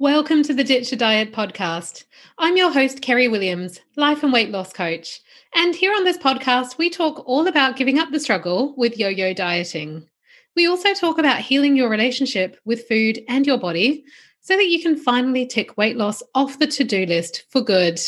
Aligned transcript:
Welcome 0.00 0.44
to 0.44 0.54
the 0.54 0.62
Ditch 0.62 0.92
a 0.92 0.96
Diet 0.96 1.32
podcast. 1.32 2.04
I'm 2.38 2.56
your 2.56 2.70
host, 2.70 3.02
Kerry 3.02 3.26
Williams, 3.26 3.80
life 3.96 4.22
and 4.22 4.32
weight 4.32 4.50
loss 4.50 4.72
coach. 4.72 5.20
And 5.56 5.74
here 5.74 5.92
on 5.92 6.04
this 6.04 6.16
podcast, 6.16 6.78
we 6.78 6.88
talk 6.88 7.24
all 7.26 7.48
about 7.48 7.74
giving 7.74 7.98
up 7.98 8.12
the 8.12 8.20
struggle 8.20 8.74
with 8.76 8.96
yo 8.96 9.08
yo 9.08 9.34
dieting. 9.34 10.08
We 10.54 10.68
also 10.68 10.94
talk 10.94 11.18
about 11.18 11.40
healing 11.40 11.74
your 11.74 11.88
relationship 11.88 12.60
with 12.64 12.86
food 12.86 13.18
and 13.28 13.44
your 13.44 13.58
body 13.58 14.04
so 14.40 14.56
that 14.56 14.68
you 14.68 14.80
can 14.80 14.96
finally 14.96 15.48
tick 15.48 15.76
weight 15.76 15.96
loss 15.96 16.22
off 16.32 16.60
the 16.60 16.68
to 16.68 16.84
do 16.84 17.04
list 17.04 17.46
for 17.50 17.60
good. 17.60 17.98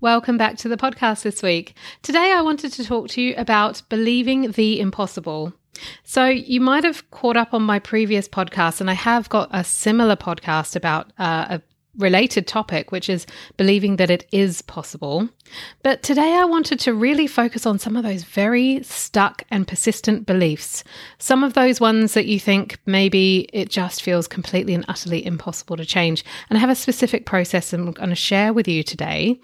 Welcome 0.00 0.38
back 0.38 0.58
to 0.58 0.68
the 0.68 0.76
podcast 0.76 1.22
this 1.24 1.42
week. 1.42 1.74
Today, 2.02 2.32
I 2.32 2.42
wanted 2.42 2.72
to 2.74 2.84
talk 2.84 3.08
to 3.08 3.20
you 3.20 3.34
about 3.36 3.82
believing 3.88 4.52
the 4.52 4.78
impossible. 4.78 5.54
So, 6.04 6.26
you 6.26 6.60
might 6.60 6.84
have 6.84 7.10
caught 7.10 7.36
up 7.36 7.54
on 7.54 7.62
my 7.62 7.78
previous 7.78 8.28
podcast, 8.28 8.80
and 8.80 8.90
I 8.90 8.94
have 8.94 9.28
got 9.28 9.48
a 9.52 9.64
similar 9.64 10.16
podcast 10.16 10.76
about 10.76 11.12
uh, 11.18 11.46
a 11.48 11.62
related 11.96 12.46
topic, 12.46 12.90
which 12.90 13.08
is 13.08 13.26
believing 13.56 13.96
that 13.96 14.10
it 14.10 14.26
is 14.32 14.62
possible. 14.62 15.28
But 15.82 16.02
today 16.02 16.34
I 16.34 16.44
wanted 16.44 16.80
to 16.80 16.94
really 16.94 17.26
focus 17.26 17.66
on 17.66 17.78
some 17.78 17.96
of 17.96 18.02
those 18.02 18.24
very 18.24 18.82
stuck 18.82 19.44
and 19.50 19.68
persistent 19.68 20.24
beliefs. 20.24 20.84
Some 21.18 21.44
of 21.44 21.52
those 21.52 21.80
ones 21.80 22.14
that 22.14 22.26
you 22.26 22.40
think 22.40 22.78
maybe 22.86 23.48
it 23.52 23.68
just 23.68 24.02
feels 24.02 24.26
completely 24.26 24.74
and 24.74 24.84
utterly 24.88 25.24
impossible 25.24 25.76
to 25.76 25.84
change. 25.84 26.24
And 26.48 26.56
I 26.56 26.60
have 26.60 26.70
a 26.70 26.74
specific 26.74 27.26
process 27.26 27.72
I'm 27.72 27.92
going 27.92 28.08
to 28.08 28.14
share 28.14 28.52
with 28.52 28.68
you 28.68 28.82
today 28.82 29.38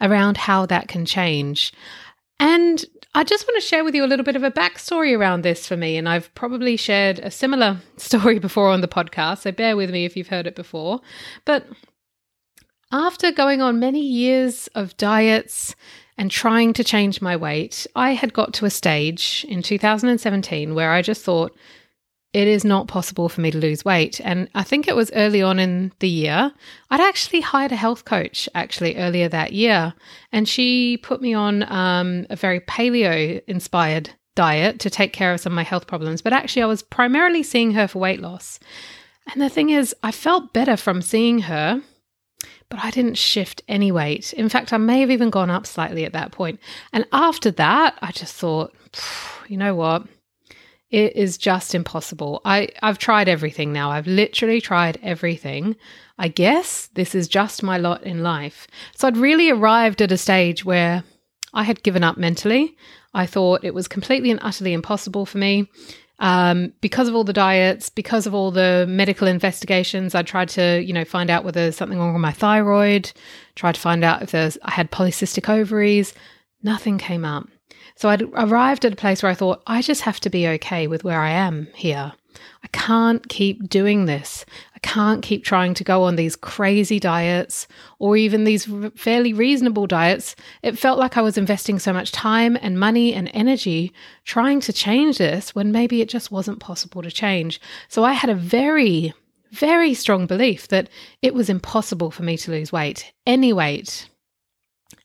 around 0.00 0.36
how 0.36 0.66
that 0.66 0.88
can 0.88 1.06
change. 1.06 1.72
And 2.38 2.84
I 3.16 3.22
just 3.22 3.46
want 3.46 3.62
to 3.62 3.66
share 3.66 3.84
with 3.84 3.94
you 3.94 4.04
a 4.04 4.08
little 4.08 4.24
bit 4.24 4.34
of 4.34 4.42
a 4.42 4.50
backstory 4.50 5.16
around 5.16 5.42
this 5.42 5.68
for 5.68 5.76
me. 5.76 5.96
And 5.96 6.08
I've 6.08 6.34
probably 6.34 6.76
shared 6.76 7.20
a 7.20 7.30
similar 7.30 7.80
story 7.96 8.38
before 8.38 8.70
on 8.70 8.80
the 8.80 8.88
podcast, 8.88 9.42
so 9.42 9.52
bear 9.52 9.76
with 9.76 9.90
me 9.90 10.04
if 10.04 10.16
you've 10.16 10.28
heard 10.28 10.46
it 10.46 10.56
before. 10.56 11.00
But 11.44 11.66
after 12.90 13.30
going 13.30 13.62
on 13.62 13.78
many 13.78 14.00
years 14.00 14.68
of 14.74 14.96
diets 14.96 15.74
and 16.18 16.30
trying 16.30 16.72
to 16.74 16.84
change 16.84 17.22
my 17.22 17.36
weight, 17.36 17.86
I 17.94 18.12
had 18.12 18.32
got 18.32 18.52
to 18.54 18.66
a 18.66 18.70
stage 18.70 19.44
in 19.48 19.62
2017 19.62 20.74
where 20.74 20.92
I 20.92 21.02
just 21.02 21.22
thought, 21.22 21.56
it 22.34 22.48
is 22.48 22.64
not 22.64 22.88
possible 22.88 23.28
for 23.28 23.40
me 23.40 23.52
to 23.52 23.58
lose 23.58 23.84
weight. 23.84 24.20
And 24.22 24.50
I 24.56 24.64
think 24.64 24.88
it 24.88 24.96
was 24.96 25.10
early 25.14 25.40
on 25.40 25.60
in 25.60 25.92
the 26.00 26.08
year. 26.08 26.52
I'd 26.90 27.00
actually 27.00 27.40
hired 27.40 27.70
a 27.70 27.76
health 27.76 28.04
coach 28.04 28.48
actually 28.56 28.96
earlier 28.96 29.28
that 29.28 29.52
year, 29.52 29.94
and 30.32 30.48
she 30.48 30.96
put 30.96 31.22
me 31.22 31.32
on 31.32 31.62
um, 31.72 32.26
a 32.28 32.36
very 32.36 32.58
paleo 32.58 33.40
inspired 33.46 34.10
diet 34.34 34.80
to 34.80 34.90
take 34.90 35.12
care 35.12 35.32
of 35.32 35.40
some 35.40 35.52
of 35.52 35.56
my 35.56 35.62
health 35.62 35.86
problems. 35.86 36.22
But 36.22 36.32
actually, 36.32 36.64
I 36.64 36.66
was 36.66 36.82
primarily 36.82 37.44
seeing 37.44 37.70
her 37.74 37.86
for 37.86 38.00
weight 38.00 38.20
loss. 38.20 38.58
And 39.32 39.40
the 39.40 39.48
thing 39.48 39.70
is, 39.70 39.94
I 40.02 40.10
felt 40.10 40.52
better 40.52 40.76
from 40.76 41.02
seeing 41.02 41.38
her, 41.42 41.80
but 42.68 42.84
I 42.84 42.90
didn't 42.90 43.16
shift 43.16 43.62
any 43.68 43.92
weight. 43.92 44.32
In 44.32 44.48
fact, 44.48 44.72
I 44.72 44.76
may 44.78 45.00
have 45.00 45.10
even 45.12 45.30
gone 45.30 45.50
up 45.50 45.66
slightly 45.66 46.04
at 46.04 46.12
that 46.14 46.32
point. 46.32 46.58
And 46.92 47.06
after 47.12 47.52
that, 47.52 47.96
I 48.02 48.10
just 48.10 48.34
thought, 48.34 48.74
you 49.46 49.56
know 49.56 49.76
what? 49.76 50.08
It 50.94 51.16
is 51.16 51.36
just 51.36 51.74
impossible. 51.74 52.40
I, 52.44 52.68
I've 52.80 52.98
tried 52.98 53.28
everything 53.28 53.72
now. 53.72 53.90
I've 53.90 54.06
literally 54.06 54.60
tried 54.60 54.96
everything. 55.02 55.74
I 56.20 56.28
guess 56.28 56.86
this 56.94 57.16
is 57.16 57.26
just 57.26 57.64
my 57.64 57.78
lot 57.78 58.04
in 58.04 58.22
life. 58.22 58.68
So 58.94 59.08
I'd 59.08 59.16
really 59.16 59.50
arrived 59.50 60.02
at 60.02 60.12
a 60.12 60.16
stage 60.16 60.64
where 60.64 61.02
I 61.52 61.64
had 61.64 61.82
given 61.82 62.04
up 62.04 62.16
mentally. 62.16 62.76
I 63.12 63.26
thought 63.26 63.64
it 63.64 63.74
was 63.74 63.88
completely 63.88 64.30
and 64.30 64.38
utterly 64.40 64.72
impossible 64.72 65.26
for 65.26 65.38
me. 65.38 65.68
Um, 66.20 66.72
because 66.80 67.08
of 67.08 67.16
all 67.16 67.24
the 67.24 67.32
diets, 67.32 67.88
because 67.88 68.28
of 68.28 68.32
all 68.32 68.52
the 68.52 68.86
medical 68.88 69.26
investigations, 69.26 70.14
I 70.14 70.22
tried 70.22 70.50
to, 70.50 70.80
you 70.80 70.92
know, 70.92 71.04
find 71.04 71.28
out 71.28 71.42
whether 71.42 71.60
there's 71.60 71.76
something 71.76 71.98
wrong 71.98 72.12
with 72.12 72.22
my 72.22 72.30
thyroid, 72.30 73.10
tried 73.56 73.74
to 73.74 73.80
find 73.80 74.04
out 74.04 74.22
if 74.22 74.30
there's 74.30 74.58
I 74.62 74.70
had 74.70 74.92
polycystic 74.92 75.48
ovaries. 75.48 76.14
Nothing 76.62 76.98
came 76.98 77.24
up. 77.24 77.48
So 77.96 78.08
I'd 78.08 78.22
arrived 78.22 78.84
at 78.84 78.92
a 78.92 78.96
place 78.96 79.22
where 79.22 79.30
I 79.30 79.34
thought, 79.34 79.62
I 79.66 79.82
just 79.82 80.02
have 80.02 80.20
to 80.20 80.30
be 80.30 80.48
okay 80.48 80.86
with 80.86 81.04
where 81.04 81.20
I 81.20 81.30
am 81.30 81.68
here. 81.74 82.12
I 82.62 82.68
can't 82.68 83.28
keep 83.28 83.68
doing 83.68 84.06
this. 84.06 84.44
I 84.74 84.78
can't 84.80 85.22
keep 85.22 85.44
trying 85.44 85.74
to 85.74 85.84
go 85.84 86.02
on 86.02 86.16
these 86.16 86.34
crazy 86.34 86.98
diets 86.98 87.68
or 87.98 88.16
even 88.16 88.44
these 88.44 88.68
fairly 88.96 89.32
reasonable 89.32 89.86
diets. 89.86 90.34
It 90.62 90.78
felt 90.78 90.98
like 90.98 91.16
I 91.16 91.22
was 91.22 91.38
investing 91.38 91.78
so 91.78 91.92
much 91.92 92.10
time 92.10 92.58
and 92.60 92.80
money 92.80 93.14
and 93.14 93.30
energy 93.32 93.92
trying 94.24 94.60
to 94.62 94.72
change 94.72 95.18
this 95.18 95.54
when 95.54 95.72
maybe 95.72 96.00
it 96.00 96.08
just 96.08 96.32
wasn't 96.32 96.60
possible 96.60 97.02
to 97.02 97.10
change. 97.10 97.60
So 97.88 98.04
I 98.04 98.12
had 98.12 98.30
a 98.30 98.34
very, 98.34 99.14
very 99.52 99.94
strong 99.94 100.26
belief 100.26 100.68
that 100.68 100.88
it 101.22 101.34
was 101.34 101.48
impossible 101.48 102.10
for 102.10 102.24
me 102.24 102.36
to 102.38 102.50
lose 102.50 102.72
weight, 102.72 103.12
any 103.26 103.52
weight 103.52 104.08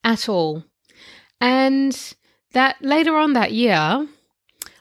at 0.04 0.28
all. 0.28 0.64
And 1.42 2.16
that 2.54 2.78
later 2.82 3.16
on 3.16 3.34
that 3.34 3.52
year, 3.52 4.08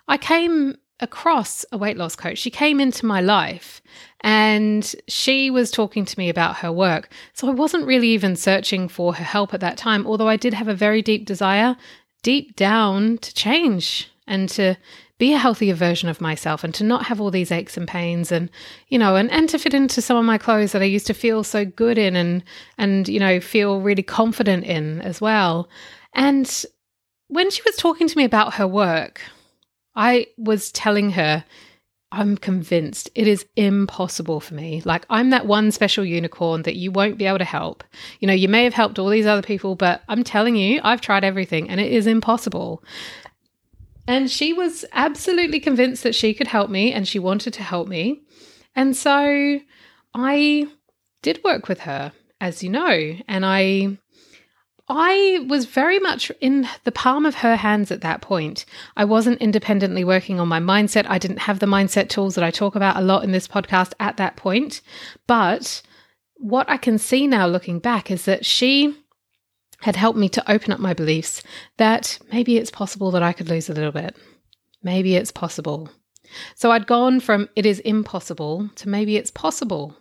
I 0.06 0.16
came 0.16 0.76
across 1.00 1.64
a 1.70 1.78
weight 1.78 1.96
loss 1.96 2.16
coach. 2.16 2.38
She 2.38 2.50
came 2.50 2.80
into 2.80 3.06
my 3.06 3.20
life 3.20 3.80
and 4.22 4.94
she 5.06 5.50
was 5.50 5.70
talking 5.70 6.04
to 6.04 6.18
me 6.18 6.28
about 6.28 6.56
her 6.56 6.72
work. 6.72 7.10
So 7.34 7.48
I 7.48 7.52
wasn't 7.52 7.86
really 7.86 8.08
even 8.08 8.34
searching 8.34 8.88
for 8.88 9.14
her 9.14 9.24
help 9.24 9.54
at 9.54 9.60
that 9.60 9.76
time, 9.76 10.06
although 10.06 10.28
I 10.28 10.36
did 10.36 10.54
have 10.54 10.68
a 10.68 10.74
very 10.74 11.02
deep 11.02 11.24
desire 11.24 11.76
deep 12.22 12.56
down 12.56 13.16
to 13.18 13.32
change 13.32 14.10
and 14.26 14.48
to 14.48 14.76
be 15.18 15.32
a 15.32 15.38
healthier 15.38 15.74
version 15.74 16.08
of 16.08 16.20
myself 16.20 16.62
and 16.62 16.74
to 16.74 16.84
not 16.84 17.06
have 17.06 17.20
all 17.20 17.30
these 17.30 17.50
aches 17.50 17.76
and 17.76 17.88
pains 17.88 18.30
and 18.30 18.50
you 18.88 18.98
know 18.98 19.16
and, 19.16 19.30
and 19.30 19.48
to 19.48 19.58
fit 19.58 19.74
into 19.74 20.02
some 20.02 20.16
of 20.16 20.24
my 20.24 20.38
clothes 20.38 20.72
that 20.72 20.82
I 20.82 20.86
used 20.86 21.06
to 21.08 21.14
feel 21.14 21.42
so 21.42 21.64
good 21.64 21.98
in 21.98 22.16
and 22.16 22.42
and 22.76 23.08
you 23.08 23.18
know 23.20 23.40
feel 23.40 23.80
really 23.80 24.02
confident 24.02 24.64
in 24.64 25.00
as 25.02 25.20
well. 25.20 25.68
And 26.14 26.64
when 27.28 27.50
she 27.50 27.62
was 27.64 27.76
talking 27.76 28.08
to 28.08 28.16
me 28.16 28.24
about 28.24 28.54
her 28.54 28.66
work, 28.66 29.20
I 29.94 30.26
was 30.36 30.72
telling 30.72 31.10
her, 31.12 31.44
I'm 32.10 32.38
convinced 32.38 33.10
it 33.14 33.28
is 33.28 33.44
impossible 33.54 34.40
for 34.40 34.54
me. 34.54 34.80
Like, 34.84 35.04
I'm 35.10 35.30
that 35.30 35.46
one 35.46 35.70
special 35.70 36.04
unicorn 36.04 36.62
that 36.62 36.76
you 36.76 36.90
won't 36.90 37.18
be 37.18 37.26
able 37.26 37.38
to 37.38 37.44
help. 37.44 37.84
You 38.20 38.28
know, 38.28 38.34
you 38.34 38.48
may 38.48 38.64
have 38.64 38.72
helped 38.72 38.98
all 38.98 39.10
these 39.10 39.26
other 39.26 39.42
people, 39.42 39.74
but 39.74 40.02
I'm 40.08 40.24
telling 40.24 40.56
you, 40.56 40.80
I've 40.82 41.02
tried 41.02 41.22
everything 41.22 41.68
and 41.68 41.80
it 41.80 41.92
is 41.92 42.06
impossible. 42.06 42.82
And 44.06 44.30
she 44.30 44.54
was 44.54 44.86
absolutely 44.92 45.60
convinced 45.60 46.02
that 46.02 46.14
she 46.14 46.32
could 46.32 46.46
help 46.46 46.70
me 46.70 46.94
and 46.94 47.06
she 47.06 47.18
wanted 47.18 47.52
to 47.54 47.62
help 47.62 47.88
me. 47.88 48.22
And 48.74 48.96
so 48.96 49.60
I 50.14 50.66
did 51.20 51.44
work 51.44 51.68
with 51.68 51.80
her, 51.80 52.12
as 52.40 52.62
you 52.62 52.70
know, 52.70 53.16
and 53.28 53.44
I 53.44 53.98
I 54.88 55.44
was 55.48 55.66
very 55.66 55.98
much 55.98 56.32
in 56.40 56.66
the 56.84 56.92
palm 56.92 57.26
of 57.26 57.36
her 57.36 57.56
hands 57.56 57.90
at 57.90 58.00
that 58.00 58.22
point. 58.22 58.64
I 58.96 59.04
wasn't 59.04 59.40
independently 59.40 60.02
working 60.02 60.40
on 60.40 60.48
my 60.48 60.60
mindset. 60.60 61.04
I 61.08 61.18
didn't 61.18 61.40
have 61.40 61.58
the 61.58 61.66
mindset 61.66 62.08
tools 62.08 62.34
that 62.34 62.44
I 62.44 62.50
talk 62.50 62.74
about 62.74 62.96
a 62.96 63.02
lot 63.02 63.22
in 63.22 63.32
this 63.32 63.46
podcast 63.46 63.92
at 64.00 64.16
that 64.16 64.36
point. 64.36 64.80
But 65.26 65.82
what 66.36 66.70
I 66.70 66.78
can 66.78 66.96
see 66.96 67.26
now 67.26 67.46
looking 67.46 67.80
back 67.80 68.10
is 68.10 68.24
that 68.24 68.46
she 68.46 68.96
had 69.80 69.96
helped 69.96 70.18
me 70.18 70.28
to 70.30 70.50
open 70.50 70.72
up 70.72 70.80
my 70.80 70.94
beliefs 70.94 71.42
that 71.76 72.18
maybe 72.32 72.56
it's 72.56 72.70
possible 72.70 73.10
that 73.10 73.22
I 73.22 73.32
could 73.32 73.48
lose 73.48 73.68
a 73.68 73.74
little 73.74 73.92
bit. 73.92 74.16
Maybe 74.82 75.16
it's 75.16 75.30
possible. 75.30 75.90
So 76.54 76.70
I'd 76.70 76.86
gone 76.86 77.20
from 77.20 77.48
it 77.56 77.66
is 77.66 77.80
impossible 77.80 78.70
to 78.76 78.88
maybe 78.88 79.16
it's 79.16 79.30
possible. 79.30 79.96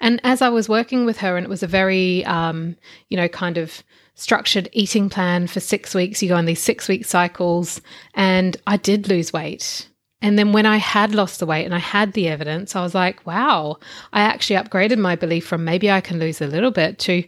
And 0.00 0.20
as 0.24 0.42
I 0.42 0.48
was 0.48 0.68
working 0.68 1.04
with 1.04 1.18
her, 1.18 1.36
and 1.36 1.44
it 1.44 1.50
was 1.50 1.62
a 1.62 1.68
very, 1.68 2.24
um, 2.24 2.76
you 3.08 3.16
know, 3.16 3.28
kind 3.28 3.58
of 3.58 3.82
structured 4.14 4.68
eating 4.72 5.08
plan 5.08 5.46
for 5.46 5.60
six 5.60 5.94
weeks. 5.94 6.22
You 6.22 6.28
go 6.28 6.36
on 6.36 6.46
these 6.46 6.62
six 6.62 6.88
week 6.88 7.04
cycles, 7.04 7.80
and 8.14 8.56
I 8.66 8.76
did 8.76 9.08
lose 9.08 9.32
weight. 9.32 9.88
And 10.20 10.38
then 10.38 10.52
when 10.52 10.66
I 10.66 10.76
had 10.76 11.14
lost 11.14 11.40
the 11.40 11.46
weight 11.46 11.64
and 11.64 11.74
I 11.74 11.78
had 11.78 12.12
the 12.12 12.28
evidence, 12.28 12.76
I 12.76 12.82
was 12.82 12.94
like, 12.94 13.26
wow, 13.26 13.78
I 14.12 14.20
actually 14.20 14.56
upgraded 14.56 14.98
my 14.98 15.16
belief 15.16 15.44
from 15.44 15.64
maybe 15.64 15.90
I 15.90 16.00
can 16.00 16.20
lose 16.20 16.40
a 16.40 16.46
little 16.46 16.70
bit 16.70 17.00
to 17.00 17.24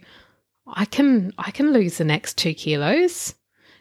I 0.67 0.85
can 0.85 1.33
I 1.37 1.51
can 1.51 1.73
lose 1.73 1.97
the 1.97 2.05
next 2.05 2.37
2 2.37 2.53
kilos. 2.53 3.35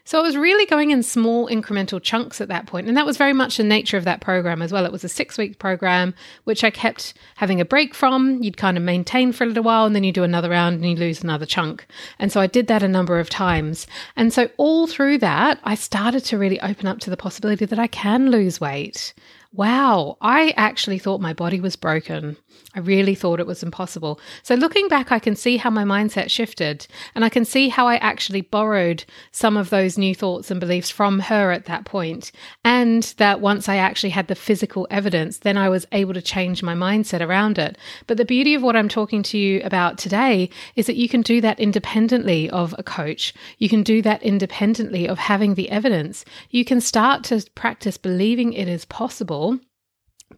So 0.07 0.19
it 0.19 0.23
was 0.23 0.37
really 0.37 0.67
going 0.67 0.91
in 0.91 1.03
small 1.03 1.49
incremental 1.49 2.01
chunks 2.01 2.41
at 2.41 2.49
that 2.49 2.67
point. 2.67 2.89
And 2.89 2.97
that 2.97 3.07
was 3.07 3.17
very 3.17 3.33
much 3.33 3.57
the 3.57 3.65
nature 3.65 3.97
of 3.97 4.05
that 4.05 4.21
program 4.21 4.61
as 4.61 4.71
well. 4.71 4.85
It 4.85 4.93
was 4.93 5.03
a 5.03 5.09
six 5.09 5.39
week 5.39 5.59
program, 5.59 6.15
which 6.45 6.63
I 6.63 6.71
kept 6.71 7.15
having 7.37 7.59
a 7.61 7.65
break 7.65 7.95
from. 7.95 8.43
You'd 8.43 8.59
kind 8.59 8.77
of 8.77 8.83
maintain 8.83 9.33
for 9.33 9.45
a 9.45 9.47
little 9.47 9.63
while 9.63 9.87
and 9.87 9.97
then 9.97 10.05
you 10.05 10.13
do 10.13 10.23
another 10.23 10.51
round 10.51 10.77
and 10.77 10.91
you 10.91 10.97
lose 10.97 11.23
another 11.23 11.47
chunk. 11.47 11.87
And 12.19 12.31
so 12.31 12.41
I 12.41 12.47
did 12.47 12.67
that 12.67 12.83
a 12.83 12.89
number 12.89 13.19
of 13.19 13.31
times. 13.31 13.87
And 14.15 14.33
so 14.33 14.51
all 14.59 14.87
through 14.87 15.19
that, 15.19 15.59
I 15.65 15.75
started 15.75 16.21
to 16.27 16.39
really 16.39 16.61
open 16.61 16.87
up 16.87 16.99
to 17.01 17.11
the 17.11 17.17
possibility 17.17 17.65
that 17.65 17.79
I 17.79 17.87
can 17.87 18.31
lose 18.31 18.61
weight. 18.61 19.15
Wow, 19.55 20.17
I 20.21 20.53
actually 20.57 20.99
thought 20.99 21.21
my 21.21 21.33
body 21.33 21.61
was 21.61 21.77
broken. 21.77 22.37
I 22.75 22.81
really 22.81 23.15
thought 23.15 23.39
it 23.39 23.47
was 23.47 23.63
impossible. 23.63 24.19
So, 24.43 24.57
looking 24.57 24.89
back, 24.89 25.13
I 25.13 25.21
can 25.21 25.37
see 25.37 25.59
how 25.59 25.71
my 25.71 25.85
mindset 25.85 26.29
shifted, 26.29 26.89
and 27.15 27.25
I 27.25 27.29
can 27.29 27.45
see 27.45 27.69
how 27.69 27.87
I 27.87 27.97
actually 27.97 28.41
borrowed 28.41 29.05
some 29.31 29.57
of 29.57 29.71
those 29.71 29.97
new 29.97 30.13
thoughts 30.13 30.51
and 30.51 30.59
beliefs 30.59 30.91
from 30.91 31.21
her 31.21 31.53
at 31.53 31.67
that 31.67 31.85
point. 31.85 32.33
and 32.65 33.15
that 33.19 33.41
once 33.41 33.69
I 33.69 33.77
actually 33.77 34.11
had 34.11 34.29
the 34.29 34.35
physical 34.35 34.87
evidence, 34.91 35.39
then 35.39 35.57
I 35.57 35.69
was 35.69 35.87
able 35.93 36.15
to 36.15 36.23
change 36.23 36.63
my 36.63 36.75
mindset 36.75 37.21
around 37.21 37.59
it. 37.59 37.77
But 38.07 38.17
the 38.17 38.25
beauty 38.25 38.55
of 38.55 38.63
what 38.63 38.77
I'm 38.77 38.89
talking 38.89 39.23
to 39.25 39.39
you 39.39 39.61
about 39.63 39.99
today 39.99 40.51
is 40.75 40.87
that 40.87 40.97
you 40.97 41.09
can 41.09 41.23
do 41.23 41.41
that 41.43 41.61
independently 41.61 42.51
of 42.51 42.75
a 42.79 42.83
coach. 42.83 43.35
You 43.59 43.69
can 43.69 43.83
do 43.83 44.03
that 44.03 44.23
independently 44.23 45.07
of 45.07 45.19
having 45.19 45.55
the 45.55 45.71
evidence. 45.71 46.25
You 46.51 46.65
can 46.65 46.81
start 46.81 47.23
to 47.25 47.45
practice 47.55 47.97
believing 47.97 48.53
it 48.53 48.69
is 48.69 48.85
possible 48.85 49.44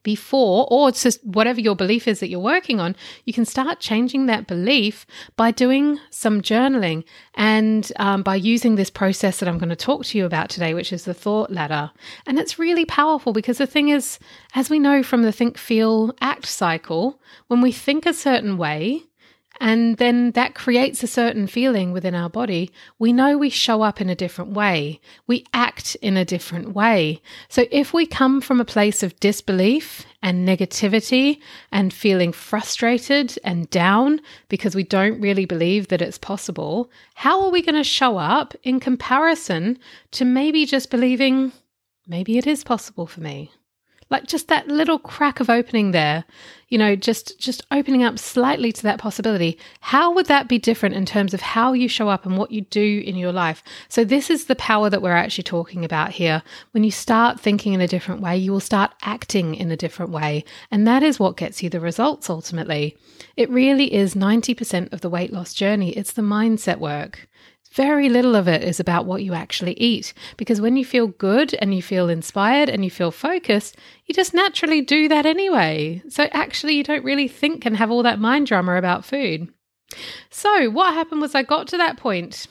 before, 0.03 0.67
or 0.71 0.89
it's 0.89 1.03
just 1.03 1.25
whatever 1.25 1.61
your 1.61 1.75
belief 1.75 2.07
is 2.09 2.21
that 2.21 2.29
you're 2.29 2.41
working 2.41 2.81
on, 2.81 2.97
you 3.25 3.33
can 3.33 3.45
start 3.45 3.81
changing 3.81 4.27
that 4.27 4.47
belief 4.47 5.07
by 5.37 5.51
doing 5.51 5.99
some 6.11 6.43
journaling 6.43 7.05
and 7.35 7.93
um, 7.97 8.23
by 8.23 8.35
using 8.35 8.75
this 8.75 8.91
process 8.91 9.39
that 9.39 9.49
I'm 9.49 9.59
going 9.59 9.69
to 9.69 9.77
talk 9.77 10.05
to 10.07 10.19
you 10.19 10.25
about 10.25 10.51
today, 10.51 10.75
which 10.75 10.93
is 10.93 11.05
the 11.05 11.15
thought 11.15 11.51
ladder. 11.51 11.91
And 12.27 12.39
it's 12.39 12.59
really 12.59 12.85
powerful 12.85 13.33
because 13.33 13.59
the 13.59 13.67
thing 13.67 13.89
is, 13.89 14.19
as 14.55 14.71
we 14.71 14.79
know 14.79 15.03
from 15.03 15.23
the 15.23 15.33
think, 15.33 15.59
feel, 15.59 16.15
act 16.21 16.47
cycle, 16.47 17.21
when 17.49 17.61
we 17.61 17.73
think 17.73 18.07
a 18.07 18.13
certain 18.13 18.57
way, 18.57 19.03
and 19.61 19.97
then 19.97 20.33
that 20.33 20.55
creates 20.55 21.03
a 21.03 21.07
certain 21.07 21.47
feeling 21.47 21.93
within 21.93 22.15
our 22.15 22.29
body. 22.29 22.71
We 22.99 23.13
know 23.13 23.39
we 23.39 23.51
show 23.51 23.83
up 23.83 24.01
in 24.01 24.11
a 24.11 24.15
different 24.15 24.53
way. 24.53 25.01
We 25.27 25.45
act 25.53 25.97
in 25.97 26.17
a 26.17 26.25
different 26.25 26.75
way. 26.75 27.23
So 27.49 27.67
if 27.71 27.93
we 27.95 28.07
come 28.07 28.41
from 28.41 28.61
a 28.61 28.65
place 28.65 29.03
of 29.03 29.19
disbelief 29.21 30.05
and 30.23 30.47
negativity 30.47 31.41
and 31.73 31.93
feeling 31.93 32.33
frustrated 32.33 33.39
and 33.45 33.71
down 33.71 34.21
because 34.49 34.75
we 34.75 34.85
don't 34.85 35.21
really 35.21 35.47
believe 35.47 35.89
that 35.89 36.03
it's 36.03 36.19
possible, 36.19 36.91
how 37.15 37.45
are 37.45 37.51
we 37.51 37.63
going 37.63 37.77
to 37.77 37.85
show 37.85 38.19
up 38.19 38.55
in 38.63 38.81
comparison 38.81 39.79
to 40.13 40.25
maybe 40.25 40.67
just 40.67 40.91
believing 40.91 41.53
maybe 42.07 42.39
it 42.39 42.47
is 42.47 42.63
possible 42.65 43.07
for 43.07 43.21
me? 43.21 43.51
Like 44.11 44.27
just 44.27 44.49
that 44.49 44.69
little 44.69 44.99
crack 44.99 45.41
of 45.41 45.51
opening 45.51 45.91
there 45.91 46.25
you 46.69 46.79
know 46.79 46.97
just 46.97 47.39
just 47.39 47.65
opening 47.71 48.03
up 48.03 48.19
slightly 48.19 48.73
to 48.73 48.83
that 48.83 48.99
possibility. 48.99 49.59
How 49.81 50.13
would 50.13 50.27
that 50.27 50.49
be 50.49 50.59
different 50.59 50.95
in 50.95 51.07
terms 51.07 51.33
of 51.33 51.41
how 51.41 51.73
you 51.73 51.89
show 51.89 52.09
up 52.09 52.27
and 52.27 52.37
what 52.37 52.51
you 52.51 52.63
do 52.63 53.03
in 53.05 53.17
your 53.17 53.33
life? 53.33 53.63
So 53.89 54.05
this 54.05 54.31
is 54.31 54.47
the 54.47 54.57
power 54.57 54.91
that 54.91 55.03
we're 55.03 55.13
actually 55.13 55.45
talking 55.45 55.85
about 55.85 56.13
here. 56.13 56.43
When 56.73 56.85
you 56.85 56.91
start 56.91 57.41
thinking 57.41 57.73
in 57.73 57.81
a 57.81 57.89
different 57.89 58.21
way 58.21 58.37
you 58.37 58.53
will 58.53 58.61
start 58.61 58.93
acting 59.03 59.55
in 59.55 59.71
a 59.71 59.77
different 59.77 60.13
way. 60.13 60.45
And 60.71 60.87
that 60.87 61.03
is 61.03 61.21
what 61.21 61.37
gets 61.37 61.63
you 61.63 61.71
the 61.71 61.81
results 61.81 62.29
ultimately. 62.29 62.97
It 63.37 63.51
really 63.51 63.93
is 63.95 64.15
90% 64.15 64.93
of 64.93 65.01
the 65.01 65.11
weight 65.11 65.33
loss 65.33 65.55
journey. 65.55 65.91
It's 65.91 66.13
the 66.13 66.23
mindset 66.23 66.79
work 66.79 67.29
very 67.73 68.09
little 68.09 68.35
of 68.35 68.49
it 68.49 68.63
is 68.63 68.81
about 68.81 69.07
what 69.07 69.23
you 69.23 69.35
actually 69.35 69.75
eat. 69.75 70.13
Because 70.37 70.61
when 70.61 70.77
you 70.77 70.85
feel 70.85 71.09
good 71.09 71.55
and 71.55 71.75
you 71.75 71.83
feel 71.83 72.09
inspired 72.09 72.69
and 72.69 72.85
you 72.85 72.91
feel 72.91 73.11
focused, 73.11 73.77
you 74.07 74.15
just 74.15 74.35
naturally 74.35 74.81
do 74.81 75.09
that 75.09 75.27
anyway. 75.27 76.03
So 76.09 76.25
actually, 76.33 76.75
you 76.75 76.85
don't 76.85 77.05
really 77.05 77.29
think 77.29 77.67
and 77.67 77.77
have 77.77 77.91
all 77.91 78.03
that 78.03 78.19
mind 78.19 78.47
drama 78.47 78.77
about 78.77 79.05
food. 79.05 79.49
So, 80.31 80.71
what 80.71 80.95
happened 80.95 81.21
was 81.21 81.35
I 81.35 81.43
got 81.43 81.69
to 81.69 81.77
that 81.77 81.97
point 81.97 82.47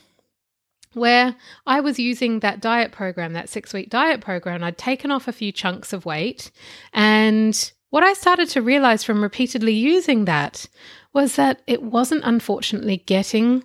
where 0.93 1.35
I 1.67 1.81
was 1.81 1.99
using 1.99 2.39
that 2.39 2.61
diet 2.61 2.91
program, 2.91 3.33
that 3.33 3.49
six 3.49 3.73
week 3.73 3.89
diet 3.89 4.21
program. 4.21 4.63
I'd 4.63 4.77
taken 4.77 5.11
off 5.11 5.27
a 5.27 5.33
few 5.33 5.51
chunks 5.51 5.91
of 5.91 6.05
weight. 6.05 6.51
And 6.93 7.71
what 7.89 8.03
I 8.03 8.13
started 8.13 8.49
to 8.49 8.61
realize 8.61 9.03
from 9.03 9.21
repeatedly 9.21 9.73
using 9.73 10.25
that 10.25 10.67
was 11.13 11.35
that 11.35 11.61
it 11.67 11.83
wasn't 11.83 12.23
unfortunately 12.23 12.97
getting 13.05 13.63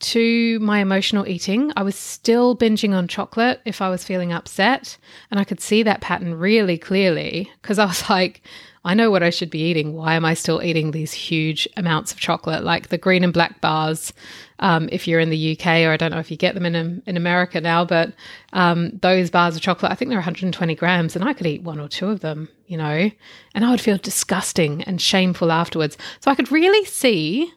to 0.00 0.58
my 0.60 0.78
emotional 0.78 1.26
eating. 1.26 1.72
I 1.76 1.82
was 1.82 1.96
still 1.96 2.56
binging 2.56 2.94
on 2.94 3.08
chocolate 3.08 3.60
if 3.64 3.82
I 3.82 3.88
was 3.88 4.04
feeling 4.04 4.32
upset. 4.32 4.96
And 5.30 5.40
I 5.40 5.44
could 5.44 5.60
see 5.60 5.82
that 5.82 6.00
pattern 6.00 6.34
really 6.34 6.78
clearly 6.78 7.50
because 7.60 7.78
I 7.78 7.86
was 7.86 8.08
like, 8.10 8.42
I 8.84 8.94
know 8.94 9.10
what 9.10 9.22
I 9.22 9.30
should 9.30 9.50
be 9.50 9.58
eating. 9.60 9.92
Why 9.92 10.14
am 10.14 10.24
I 10.24 10.34
still 10.34 10.62
eating 10.62 10.92
these 10.92 11.12
huge 11.12 11.68
amounts 11.76 12.12
of 12.12 12.18
chocolate, 12.18 12.64
like 12.64 12.88
the 12.88 12.96
Green 12.96 13.24
and 13.24 13.32
Black 13.32 13.60
bars? 13.60 14.12
Um, 14.60 14.88
if 14.90 15.06
you're 15.06 15.20
in 15.20 15.30
the 15.30 15.52
UK, 15.52 15.82
or 15.82 15.90
I 15.90 15.96
don't 15.96 16.10
know 16.10 16.18
if 16.20 16.30
you 16.30 16.36
get 16.36 16.54
them 16.54 16.64
in 16.64 17.02
in 17.04 17.16
America 17.16 17.60
now, 17.60 17.84
but 17.84 18.14
um, 18.52 18.92
those 19.02 19.30
bars 19.30 19.56
of 19.56 19.62
chocolate, 19.62 19.92
I 19.92 19.94
think 19.94 20.08
they're 20.08 20.18
120 20.18 20.74
grams, 20.76 21.14
and 21.14 21.24
I 21.24 21.32
could 21.32 21.46
eat 21.46 21.62
one 21.62 21.78
or 21.78 21.88
two 21.88 22.08
of 22.08 22.20
them, 22.20 22.48
you 22.66 22.76
know, 22.76 23.10
and 23.54 23.64
I 23.64 23.70
would 23.70 23.80
feel 23.80 23.98
disgusting 23.98 24.82
and 24.84 25.02
shameful 25.02 25.52
afterwards. 25.52 25.98
So 26.20 26.30
I 26.30 26.34
could 26.34 26.50
really 26.50 26.84
see 26.86 27.52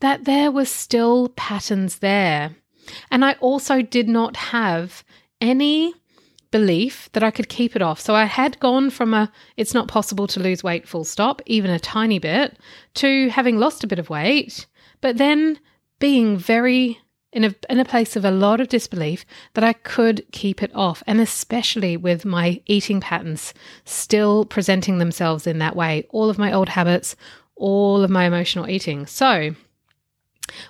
that 0.00 0.24
there 0.24 0.50
were 0.50 0.64
still 0.64 1.28
patterns 1.30 1.98
there. 1.98 2.56
And 3.10 3.24
I 3.24 3.34
also 3.34 3.82
did 3.82 4.08
not 4.08 4.36
have 4.36 5.04
any 5.40 5.94
belief 6.50 7.08
that 7.12 7.22
I 7.22 7.30
could 7.30 7.48
keep 7.48 7.76
it 7.76 7.82
off. 7.82 8.00
So 8.00 8.14
I 8.14 8.24
had 8.24 8.58
gone 8.60 8.90
from 8.90 9.14
a 9.14 9.30
it's 9.56 9.74
not 9.74 9.88
possible 9.88 10.26
to 10.28 10.40
lose 10.40 10.64
weight 10.64 10.88
full 10.88 11.04
stop, 11.04 11.40
even 11.46 11.70
a 11.70 11.78
tiny 11.78 12.18
bit, 12.18 12.58
to 12.94 13.28
having 13.30 13.58
lost 13.58 13.84
a 13.84 13.86
bit 13.86 13.98
of 13.98 14.10
weight, 14.10 14.66
but 15.00 15.16
then 15.16 15.58
being 15.98 16.36
very 16.36 17.00
in 17.32 17.44
a 17.44 17.54
in 17.68 17.78
a 17.78 17.84
place 17.84 18.16
of 18.16 18.24
a 18.24 18.30
lot 18.30 18.60
of 18.60 18.68
disbelief 18.68 19.24
that 19.54 19.62
I 19.62 19.72
could 19.72 20.24
keep 20.32 20.62
it 20.62 20.74
off, 20.74 21.02
and 21.06 21.20
especially 21.20 21.96
with 21.96 22.24
my 22.24 22.60
eating 22.66 23.00
patterns 23.00 23.54
still 23.84 24.44
presenting 24.44 24.98
themselves 24.98 25.46
in 25.46 25.58
that 25.58 25.76
way, 25.76 26.06
all 26.10 26.28
of 26.28 26.38
my 26.38 26.52
old 26.52 26.70
habits, 26.70 27.14
all 27.54 28.02
of 28.02 28.10
my 28.10 28.24
emotional 28.24 28.68
eating. 28.68 29.06
So 29.06 29.54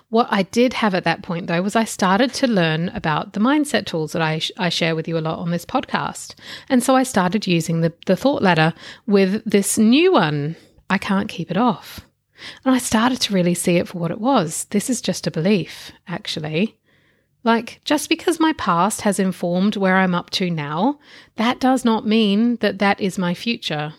what 0.09 0.27
I 0.29 0.43
did 0.43 0.73
have 0.73 0.93
at 0.93 1.03
that 1.03 1.23
point, 1.23 1.47
though, 1.47 1.61
was 1.61 1.75
I 1.75 1.83
started 1.83 2.33
to 2.35 2.47
learn 2.47 2.89
about 2.89 3.33
the 3.33 3.39
mindset 3.39 3.85
tools 3.85 4.11
that 4.13 4.21
I, 4.21 4.39
sh- 4.39 4.51
I 4.57 4.69
share 4.69 4.95
with 4.95 5.07
you 5.07 5.17
a 5.17 5.19
lot 5.19 5.39
on 5.39 5.51
this 5.51 5.65
podcast. 5.65 6.35
And 6.69 6.83
so 6.83 6.95
I 6.95 7.03
started 7.03 7.47
using 7.47 7.81
the, 7.81 7.93
the 8.05 8.15
thought 8.15 8.41
ladder 8.41 8.73
with 9.07 9.43
this 9.45 9.77
new 9.77 10.13
one. 10.13 10.55
I 10.89 10.97
can't 10.97 11.29
keep 11.29 11.49
it 11.51 11.57
off. 11.57 12.01
And 12.65 12.73
I 12.73 12.79
started 12.79 13.21
to 13.21 13.33
really 13.33 13.53
see 13.53 13.77
it 13.77 13.87
for 13.87 13.99
what 13.99 14.11
it 14.11 14.19
was. 14.19 14.65
This 14.71 14.89
is 14.89 15.01
just 15.01 15.27
a 15.27 15.31
belief, 15.31 15.91
actually. 16.07 16.77
Like, 17.43 17.81
just 17.85 18.09
because 18.09 18.39
my 18.39 18.53
past 18.53 19.01
has 19.01 19.19
informed 19.19 19.75
where 19.75 19.97
I'm 19.97 20.13
up 20.13 20.29
to 20.31 20.49
now, 20.49 20.99
that 21.37 21.59
does 21.59 21.83
not 21.83 22.05
mean 22.05 22.57
that 22.57 22.79
that 22.79 23.01
is 23.01 23.17
my 23.17 23.33
future. 23.33 23.93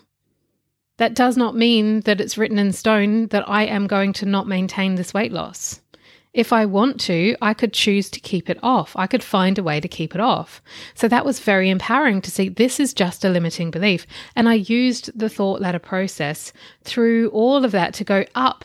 That 1.03 1.15
does 1.15 1.35
not 1.35 1.53
mean 1.53 1.99
that 2.05 2.21
it's 2.21 2.37
written 2.37 2.57
in 2.57 2.71
stone 2.71 3.27
that 3.27 3.43
I 3.49 3.63
am 3.63 3.87
going 3.87 4.13
to 4.13 4.25
not 4.25 4.47
maintain 4.47 4.95
this 4.95 5.13
weight 5.13 5.33
loss. 5.33 5.81
If 6.33 6.53
I 6.53 6.65
want 6.65 6.97
to, 7.01 7.35
I 7.41 7.53
could 7.53 7.73
choose 7.73 8.09
to 8.11 8.21
keep 8.21 8.49
it 8.49 8.57
off. 8.63 8.95
I 8.95 9.05
could 9.05 9.21
find 9.21 9.57
a 9.57 9.63
way 9.63 9.81
to 9.81 9.89
keep 9.89 10.15
it 10.15 10.21
off. 10.21 10.61
So 10.93 11.09
that 11.09 11.25
was 11.25 11.41
very 11.41 11.69
empowering 11.69 12.21
to 12.21 12.31
see 12.31 12.47
this 12.47 12.79
is 12.79 12.93
just 12.93 13.25
a 13.25 13.29
limiting 13.29 13.69
belief. 13.69 14.07
And 14.37 14.47
I 14.47 14.53
used 14.53 15.11
the 15.13 15.27
thought 15.27 15.59
ladder 15.59 15.77
process 15.77 16.53
through 16.85 17.27
all 17.31 17.65
of 17.65 17.73
that 17.73 17.93
to 17.95 18.05
go 18.05 18.23
up 18.33 18.63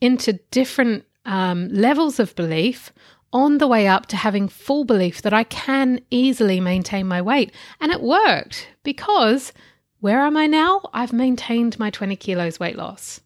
into 0.00 0.34
different 0.52 1.06
um, 1.24 1.66
levels 1.70 2.20
of 2.20 2.36
belief 2.36 2.92
on 3.32 3.58
the 3.58 3.66
way 3.66 3.88
up 3.88 4.06
to 4.06 4.16
having 4.16 4.46
full 4.48 4.84
belief 4.84 5.22
that 5.22 5.34
I 5.34 5.42
can 5.42 6.02
easily 6.12 6.60
maintain 6.60 7.08
my 7.08 7.20
weight. 7.20 7.52
And 7.80 7.90
it 7.90 8.00
worked 8.00 8.68
because 8.84 9.52
where 10.00 10.20
am 10.20 10.36
I 10.36 10.46
now? 10.46 10.82
I've 10.92 11.12
maintained 11.12 11.78
my 11.78 11.90
20 11.90 12.16
kilos 12.16 12.60
weight 12.60 12.76
loss. 12.76 13.20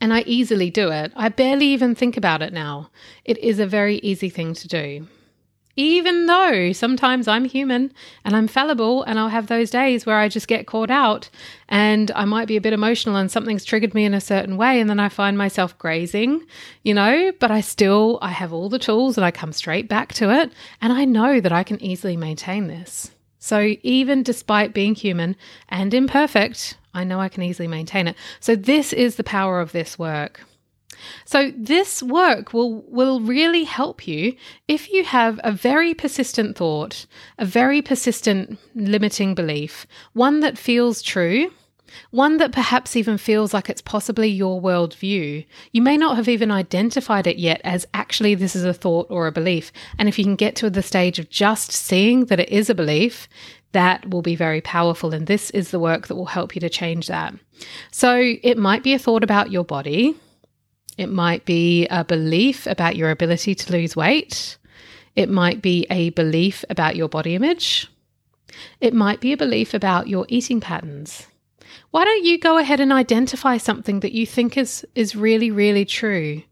And 0.00 0.12
I 0.12 0.22
easily 0.26 0.68
do 0.68 0.90
it. 0.90 1.12
I 1.14 1.28
barely 1.28 1.66
even 1.66 1.94
think 1.94 2.16
about 2.16 2.42
it 2.42 2.52
now. 2.52 2.90
It 3.24 3.38
is 3.38 3.58
a 3.58 3.66
very 3.66 3.96
easy 3.98 4.28
thing 4.28 4.52
to 4.54 4.68
do. 4.68 5.06
Even 5.74 6.26
though 6.26 6.72
sometimes 6.72 7.26
I'm 7.26 7.46
human 7.46 7.94
and 8.24 8.36
I'm 8.36 8.46
fallible, 8.46 9.04
and 9.04 9.18
I'll 9.18 9.30
have 9.30 9.46
those 9.46 9.70
days 9.70 10.04
where 10.04 10.18
I 10.18 10.28
just 10.28 10.48
get 10.48 10.66
caught 10.66 10.90
out 10.90 11.30
and 11.66 12.10
I 12.14 12.26
might 12.26 12.46
be 12.46 12.56
a 12.56 12.60
bit 12.60 12.74
emotional 12.74 13.16
and 13.16 13.30
something's 13.30 13.64
triggered 13.64 13.94
me 13.94 14.04
in 14.04 14.12
a 14.12 14.20
certain 14.20 14.58
way, 14.58 14.80
and 14.80 14.90
then 14.90 15.00
I 15.00 15.08
find 15.08 15.38
myself 15.38 15.78
grazing, 15.78 16.44
you 16.82 16.92
know, 16.92 17.32
but 17.40 17.50
I 17.50 17.62
still 17.62 18.18
I 18.20 18.32
have 18.32 18.52
all 18.52 18.68
the 18.68 18.78
tools 18.78 19.16
and 19.16 19.24
I 19.24 19.30
come 19.30 19.52
straight 19.52 19.88
back 19.88 20.12
to 20.14 20.30
it, 20.30 20.52
and 20.82 20.92
I 20.92 21.06
know 21.06 21.40
that 21.40 21.52
I 21.52 21.62
can 21.62 21.82
easily 21.82 22.18
maintain 22.18 22.66
this. 22.66 23.10
So, 23.44 23.74
even 23.82 24.22
despite 24.22 24.72
being 24.72 24.94
human 24.94 25.34
and 25.68 25.92
imperfect, 25.92 26.78
I 26.94 27.02
know 27.02 27.18
I 27.18 27.28
can 27.28 27.42
easily 27.42 27.66
maintain 27.66 28.06
it. 28.06 28.14
So, 28.38 28.54
this 28.54 28.92
is 28.92 29.16
the 29.16 29.24
power 29.24 29.58
of 29.58 29.72
this 29.72 29.98
work. 29.98 30.44
So 31.24 31.50
this 31.56 32.04
work 32.04 32.52
will 32.52 32.82
will 32.82 33.18
really 33.18 33.64
help 33.64 34.06
you 34.06 34.36
if 34.68 34.92
you 34.92 35.02
have 35.02 35.40
a 35.42 35.50
very 35.50 35.92
persistent 35.92 36.56
thought, 36.56 37.06
a 37.36 37.44
very 37.44 37.82
persistent 37.82 38.60
limiting 38.76 39.34
belief, 39.34 39.88
one 40.12 40.38
that 40.40 40.56
feels 40.56 41.02
true 41.02 41.50
one 42.10 42.36
that 42.38 42.52
perhaps 42.52 42.96
even 42.96 43.18
feels 43.18 43.52
like 43.52 43.68
it's 43.68 43.82
possibly 43.82 44.28
your 44.28 44.60
worldview. 44.60 45.44
You 45.72 45.82
may 45.82 45.96
not 45.96 46.16
have 46.16 46.28
even 46.28 46.50
identified 46.50 47.26
it 47.26 47.38
yet 47.38 47.60
as 47.64 47.86
actually 47.94 48.34
this 48.34 48.56
is 48.56 48.64
a 48.64 48.74
thought 48.74 49.06
or 49.10 49.26
a 49.26 49.32
belief. 49.32 49.72
And 49.98 50.08
if 50.08 50.18
you 50.18 50.24
can 50.24 50.36
get 50.36 50.56
to 50.56 50.70
the 50.70 50.82
stage 50.82 51.18
of 51.18 51.30
just 51.30 51.72
seeing 51.72 52.26
that 52.26 52.40
it 52.40 52.48
is 52.48 52.70
a 52.70 52.74
belief, 52.74 53.28
that 53.72 54.08
will 54.10 54.22
be 54.22 54.36
very 54.36 54.60
powerful. 54.60 55.12
And 55.12 55.26
this 55.26 55.50
is 55.50 55.70
the 55.70 55.80
work 55.80 56.06
that 56.06 56.14
will 56.14 56.26
help 56.26 56.54
you 56.54 56.60
to 56.60 56.68
change 56.68 57.08
that. 57.08 57.34
So 57.90 58.36
it 58.42 58.58
might 58.58 58.82
be 58.82 58.94
a 58.94 58.98
thought 58.98 59.24
about 59.24 59.50
your 59.50 59.64
body, 59.64 60.14
it 60.98 61.08
might 61.08 61.44
be 61.44 61.86
a 61.86 62.04
belief 62.04 62.66
about 62.66 62.96
your 62.96 63.10
ability 63.10 63.54
to 63.54 63.72
lose 63.72 63.96
weight, 63.96 64.58
it 65.16 65.28
might 65.28 65.62
be 65.62 65.86
a 65.90 66.10
belief 66.10 66.64
about 66.68 66.96
your 66.96 67.08
body 67.08 67.34
image, 67.34 67.88
it 68.80 68.92
might 68.92 69.20
be 69.20 69.32
a 69.32 69.36
belief 69.36 69.74
about 69.74 70.08
your 70.08 70.26
eating 70.28 70.60
patterns. 70.60 71.26
Why 71.90 72.04
don't 72.04 72.24
you 72.24 72.38
go 72.38 72.58
ahead 72.58 72.80
and 72.80 72.92
identify 72.92 73.56
something 73.56 74.00
that 74.00 74.12
you 74.12 74.26
think 74.26 74.56
is, 74.56 74.86
is 74.94 75.16
really, 75.16 75.50
really 75.50 75.84
true? 75.84 76.42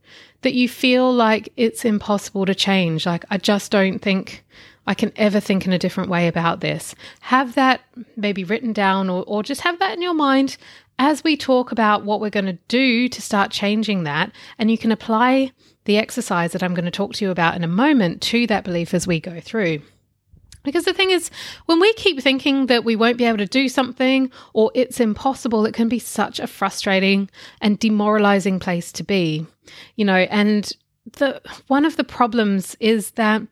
That 0.42 0.54
you 0.54 0.68
feel 0.68 1.12
like 1.12 1.52
it's 1.56 1.84
impossible 1.84 2.46
to 2.46 2.54
change. 2.54 3.06
Like, 3.06 3.24
I 3.30 3.38
just 3.38 3.70
don't 3.70 3.98
think 3.98 4.44
I 4.86 4.94
can 4.94 5.12
ever 5.16 5.40
think 5.40 5.66
in 5.66 5.72
a 5.72 5.78
different 5.78 6.10
way 6.10 6.26
about 6.26 6.60
this. 6.60 6.94
Have 7.20 7.54
that 7.54 7.82
maybe 8.16 8.44
written 8.44 8.72
down 8.72 9.10
or, 9.10 9.24
or 9.26 9.42
just 9.42 9.60
have 9.62 9.78
that 9.78 9.94
in 9.94 10.02
your 10.02 10.14
mind 10.14 10.56
as 10.98 11.24
we 11.24 11.36
talk 11.36 11.72
about 11.72 12.04
what 12.04 12.20
we're 12.20 12.30
going 12.30 12.46
to 12.46 12.58
do 12.68 13.08
to 13.08 13.22
start 13.22 13.50
changing 13.50 14.04
that. 14.04 14.32
And 14.58 14.70
you 14.70 14.76
can 14.76 14.92
apply 14.92 15.52
the 15.84 15.96
exercise 15.96 16.52
that 16.52 16.62
I'm 16.62 16.74
going 16.74 16.84
to 16.84 16.90
talk 16.90 17.14
to 17.14 17.24
you 17.24 17.30
about 17.30 17.56
in 17.56 17.64
a 17.64 17.68
moment 17.68 18.20
to 18.22 18.46
that 18.48 18.64
belief 18.64 18.92
as 18.92 19.06
we 19.06 19.20
go 19.20 19.40
through. 19.40 19.80
Because 20.62 20.84
the 20.84 20.92
thing 20.92 21.10
is, 21.10 21.30
when 21.66 21.80
we 21.80 21.92
keep 21.94 22.20
thinking 22.20 22.66
that 22.66 22.84
we 22.84 22.96
won't 22.96 23.16
be 23.16 23.24
able 23.24 23.38
to 23.38 23.46
do 23.46 23.68
something 23.68 24.30
or 24.52 24.70
it's 24.74 25.00
impossible, 25.00 25.64
it 25.66 25.74
can 25.74 25.88
be 25.88 25.98
such 25.98 26.38
a 26.38 26.46
frustrating 26.46 27.30
and 27.60 27.78
demoralizing 27.78 28.58
place 28.58 28.92
to 28.92 29.02
be. 29.02 29.46
You 29.96 30.04
know, 30.04 30.26
and 30.30 30.70
the 31.12 31.40
one 31.68 31.84
of 31.84 31.96
the 31.96 32.04
problems 32.04 32.76
is 32.80 33.12
that 33.12 33.42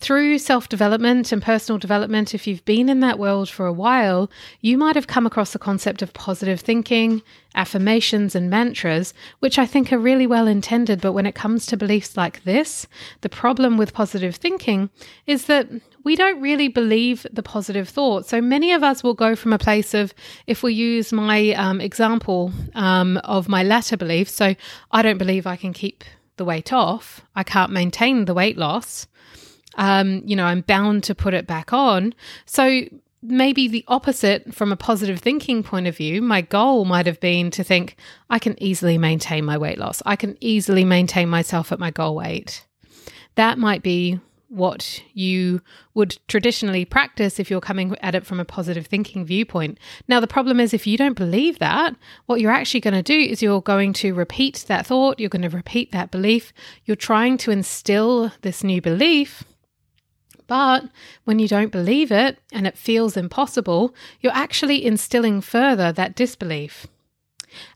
through 0.00 0.38
self 0.38 0.68
development 0.68 1.30
and 1.30 1.42
personal 1.42 1.78
development, 1.78 2.34
if 2.34 2.46
you've 2.46 2.64
been 2.64 2.88
in 2.88 3.00
that 3.00 3.18
world 3.18 3.50
for 3.50 3.66
a 3.66 3.72
while, 3.72 4.30
you 4.62 4.78
might 4.78 4.96
have 4.96 5.06
come 5.06 5.26
across 5.26 5.52
the 5.52 5.58
concept 5.58 6.00
of 6.00 6.14
positive 6.14 6.60
thinking, 6.60 7.20
affirmations, 7.54 8.34
and 8.34 8.48
mantras, 8.48 9.12
which 9.40 9.58
I 9.58 9.66
think 9.66 9.92
are 9.92 9.98
really 9.98 10.26
well 10.26 10.46
intended. 10.46 11.02
But 11.02 11.12
when 11.12 11.26
it 11.26 11.34
comes 11.34 11.66
to 11.66 11.76
beliefs 11.76 12.16
like 12.16 12.42
this, 12.44 12.86
the 13.20 13.28
problem 13.28 13.76
with 13.76 13.92
positive 13.92 14.36
thinking 14.36 14.88
is 15.26 15.44
that 15.46 15.68
we 16.02 16.16
don't 16.16 16.40
really 16.40 16.68
believe 16.68 17.26
the 17.30 17.42
positive 17.42 17.86
thought. 17.86 18.24
So 18.24 18.40
many 18.40 18.72
of 18.72 18.82
us 18.82 19.02
will 19.02 19.14
go 19.14 19.36
from 19.36 19.52
a 19.52 19.58
place 19.58 19.92
of, 19.92 20.14
if 20.46 20.62
we 20.62 20.72
use 20.72 21.12
my 21.12 21.50
um, 21.50 21.78
example 21.78 22.52
um, 22.74 23.18
of 23.18 23.50
my 23.50 23.62
latter 23.62 23.98
belief, 23.98 24.30
so 24.30 24.54
I 24.92 25.02
don't 25.02 25.18
believe 25.18 25.46
I 25.46 25.56
can 25.56 25.74
keep 25.74 26.04
the 26.38 26.44
weight 26.46 26.72
off, 26.72 27.20
I 27.36 27.42
can't 27.42 27.70
maintain 27.70 28.24
the 28.24 28.32
weight 28.32 28.56
loss 28.56 29.06
um, 29.80 30.22
you 30.26 30.36
know, 30.36 30.44
I'm 30.44 30.60
bound 30.60 31.02
to 31.04 31.14
put 31.14 31.34
it 31.34 31.46
back 31.46 31.72
on. 31.72 32.14
So 32.44 32.82
maybe 33.22 33.66
the 33.66 33.84
opposite 33.88 34.54
from 34.54 34.70
a 34.70 34.76
positive 34.76 35.18
thinking 35.18 35.62
point 35.62 35.86
of 35.86 35.96
view, 35.96 36.20
my 36.20 36.42
goal 36.42 36.84
might 36.84 37.06
have 37.06 37.18
been 37.18 37.50
to 37.52 37.64
think, 37.64 37.96
I 38.28 38.38
can 38.38 38.62
easily 38.62 38.98
maintain 38.98 39.44
my 39.44 39.56
weight 39.56 39.78
loss. 39.78 40.02
I 40.04 40.16
can 40.16 40.36
easily 40.40 40.84
maintain 40.84 41.30
myself 41.30 41.72
at 41.72 41.80
my 41.80 41.90
goal 41.90 42.14
weight. 42.14 42.66
That 43.36 43.58
might 43.58 43.82
be 43.82 44.20
what 44.48 45.02
you 45.14 45.62
would 45.94 46.18
traditionally 46.28 46.84
practice 46.84 47.38
if 47.38 47.50
you're 47.50 47.60
coming 47.60 47.96
at 48.02 48.16
it 48.16 48.26
from 48.26 48.40
a 48.40 48.44
positive 48.44 48.86
thinking 48.86 49.24
viewpoint. 49.24 49.78
Now, 50.08 50.20
the 50.20 50.26
problem 50.26 50.60
is 50.60 50.74
if 50.74 50.86
you 50.86 50.98
don't 50.98 51.16
believe 51.16 51.58
that, 51.60 51.94
what 52.26 52.40
you're 52.40 52.50
actually 52.50 52.80
going 52.80 52.94
to 52.94 53.02
do 53.02 53.18
is 53.18 53.40
you're 53.40 53.62
going 53.62 53.92
to 53.94 54.12
repeat 54.12 54.64
that 54.68 54.86
thought, 54.86 55.20
you're 55.20 55.30
going 55.30 55.48
to 55.48 55.48
repeat 55.48 55.92
that 55.92 56.10
belief, 56.10 56.52
you're 56.84 56.96
trying 56.96 57.38
to 57.38 57.50
instill 57.50 58.32
this 58.42 58.62
new 58.62 58.82
belief 58.82 59.44
but 60.50 60.88
when 61.22 61.38
you 61.38 61.46
don't 61.46 61.70
believe 61.70 62.10
it 62.10 62.40
and 62.52 62.66
it 62.66 62.76
feels 62.76 63.16
impossible, 63.16 63.94
you're 64.20 64.34
actually 64.34 64.84
instilling 64.84 65.40
further 65.40 65.92
that 65.92 66.16
disbelief. 66.16 66.88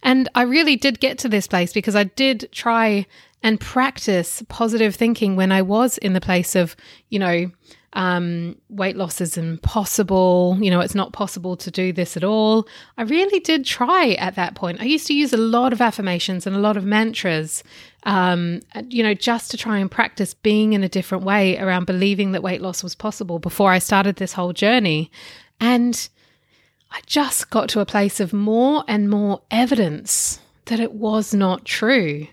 And 0.02 0.28
I 0.34 0.42
really 0.42 0.74
did 0.74 0.98
get 0.98 1.16
to 1.18 1.28
this 1.28 1.46
place 1.46 1.72
because 1.72 1.94
I 1.94 2.02
did 2.02 2.48
try 2.50 3.06
and 3.44 3.60
practice 3.60 4.42
positive 4.48 4.96
thinking 4.96 5.36
when 5.36 5.52
I 5.52 5.62
was 5.62 5.98
in 5.98 6.14
the 6.14 6.20
place 6.20 6.56
of, 6.56 6.74
you 7.10 7.20
know, 7.20 7.52
um, 7.94 8.56
weight 8.68 8.96
loss 8.96 9.20
is 9.20 9.38
impossible. 9.38 10.58
You 10.60 10.70
know, 10.70 10.80
it's 10.80 10.94
not 10.94 11.12
possible 11.12 11.56
to 11.56 11.70
do 11.70 11.92
this 11.92 12.16
at 12.16 12.24
all. 12.24 12.68
I 12.98 13.02
really 13.02 13.40
did 13.40 13.64
try 13.64 14.12
at 14.12 14.34
that 14.34 14.54
point. 14.54 14.80
I 14.80 14.84
used 14.84 15.06
to 15.06 15.14
use 15.14 15.32
a 15.32 15.38
lot 15.38 15.72
of 15.72 15.80
affirmations 15.80 16.46
and 16.46 16.56
a 16.56 16.60
lot 16.60 16.76
of 16.76 16.84
mantras, 16.84 17.62
um, 18.02 18.60
you 18.88 19.02
know, 19.02 19.14
just 19.14 19.50
to 19.52 19.56
try 19.56 19.78
and 19.78 19.90
practice 19.90 20.34
being 20.34 20.72
in 20.72 20.82
a 20.82 20.88
different 20.88 21.24
way 21.24 21.56
around 21.58 21.86
believing 21.86 22.32
that 22.32 22.42
weight 22.42 22.60
loss 22.60 22.82
was 22.82 22.96
possible 22.96 23.38
before 23.38 23.70
I 23.70 23.78
started 23.78 24.16
this 24.16 24.32
whole 24.32 24.52
journey. 24.52 25.10
And 25.60 26.08
I 26.90 27.00
just 27.06 27.50
got 27.50 27.68
to 27.70 27.80
a 27.80 27.86
place 27.86 28.18
of 28.18 28.32
more 28.32 28.84
and 28.88 29.08
more 29.08 29.42
evidence 29.50 30.40
that 30.66 30.80
it 30.80 30.92
was 30.92 31.32
not 31.32 31.64
true. 31.64 32.26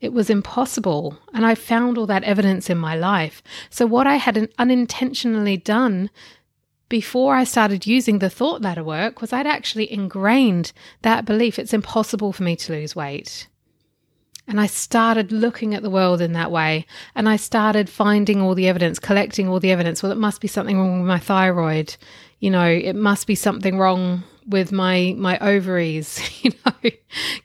It 0.00 0.12
was 0.12 0.30
impossible. 0.30 1.18
And 1.32 1.46
I 1.46 1.54
found 1.54 1.96
all 1.96 2.06
that 2.06 2.24
evidence 2.24 2.68
in 2.68 2.78
my 2.78 2.96
life. 2.96 3.42
So, 3.70 3.86
what 3.86 4.06
I 4.06 4.16
had 4.16 4.50
unintentionally 4.58 5.56
done 5.56 6.10
before 6.88 7.34
I 7.34 7.44
started 7.44 7.86
using 7.86 8.18
the 8.18 8.30
thought 8.30 8.62
ladder 8.62 8.84
work 8.84 9.20
was 9.20 9.32
I'd 9.32 9.46
actually 9.46 9.92
ingrained 9.92 10.72
that 11.02 11.24
belief 11.24 11.58
it's 11.58 11.74
impossible 11.74 12.32
for 12.32 12.44
me 12.44 12.54
to 12.56 12.72
lose 12.72 12.94
weight. 12.94 13.48
And 14.48 14.60
I 14.60 14.66
started 14.66 15.32
looking 15.32 15.74
at 15.74 15.82
the 15.82 15.90
world 15.90 16.20
in 16.20 16.32
that 16.34 16.52
way. 16.52 16.86
And 17.16 17.28
I 17.28 17.36
started 17.36 17.90
finding 17.90 18.40
all 18.40 18.54
the 18.54 18.68
evidence, 18.68 19.00
collecting 19.00 19.48
all 19.48 19.58
the 19.58 19.72
evidence. 19.72 20.02
Well, 20.02 20.12
it 20.12 20.18
must 20.18 20.40
be 20.40 20.46
something 20.46 20.78
wrong 20.78 21.00
with 21.00 21.08
my 21.08 21.18
thyroid. 21.18 21.96
You 22.38 22.50
know, 22.50 22.68
it 22.68 22.94
must 22.94 23.26
be 23.26 23.34
something 23.34 23.76
wrong 23.76 24.22
with 24.46 24.70
my 24.70 25.14
my 25.18 25.38
ovaries 25.40 26.20
you 26.44 26.52
know 26.64 26.90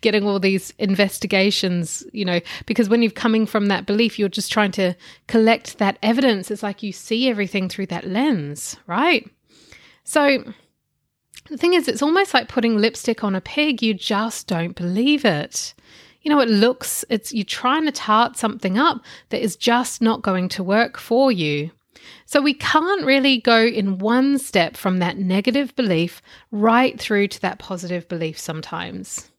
getting 0.02 0.26
all 0.26 0.40
these 0.40 0.72
investigations 0.78 2.04
you 2.14 2.24
know 2.24 2.40
because 2.66 2.90
when 2.90 3.02
you're 3.02 3.12
coming 3.12 3.46
from 3.46 3.68
that 3.68 3.86
belief 3.86 4.20
you're 4.20 4.30
just 4.30 4.52
trying 4.52 4.72
to 4.72 4.94
collect 5.28 5.78
that 5.80 5.98
evidence. 6.04 6.52
It's 6.52 6.64
like 6.64 6.84
you 6.84 6.92
see 6.92 7.30
everything 7.30 7.70
through 7.70 7.88
that 7.88 8.08
lens 8.08 8.78
right? 8.88 9.30
So 10.04 10.44
the 11.50 11.58
thing 11.58 11.74
is 11.74 11.88
it's 11.88 12.02
almost 12.02 12.34
like 12.34 12.48
putting 12.48 12.78
lipstick 12.78 13.24
on 13.24 13.36
a 13.36 13.42
pig. 13.42 13.82
You 13.82 13.94
just 13.94 14.48
don't 14.48 14.76
believe 14.76 15.26
it. 15.26 15.74
You 16.22 16.30
know 16.30 16.40
it 16.40 16.50
looks 16.50 17.04
it's 17.10 17.34
you're 17.34 17.44
trying 17.44 17.86
to 17.86 17.92
tart 17.92 18.38
something 18.38 18.78
up 18.78 19.04
that 19.30 19.42
is 19.42 19.56
just 19.56 20.02
not 20.02 20.22
going 20.22 20.50
to 20.50 20.64
work 20.64 20.98
for 20.98 21.32
you 21.32 21.72
so 22.26 22.42
we 22.42 22.54
can't 22.54 23.06
really 23.06 23.40
go 23.40 23.64
in 23.64 23.98
one 23.98 24.38
step 24.38 24.78
from 24.78 25.00
that 25.00 25.18
negative 25.18 25.76
belief 25.76 26.22
right 26.52 27.00
through 27.00 27.28
to 27.30 27.42
that 27.42 27.60
positive 27.60 28.08
belief 28.08 28.40
sometimes. 28.40 29.32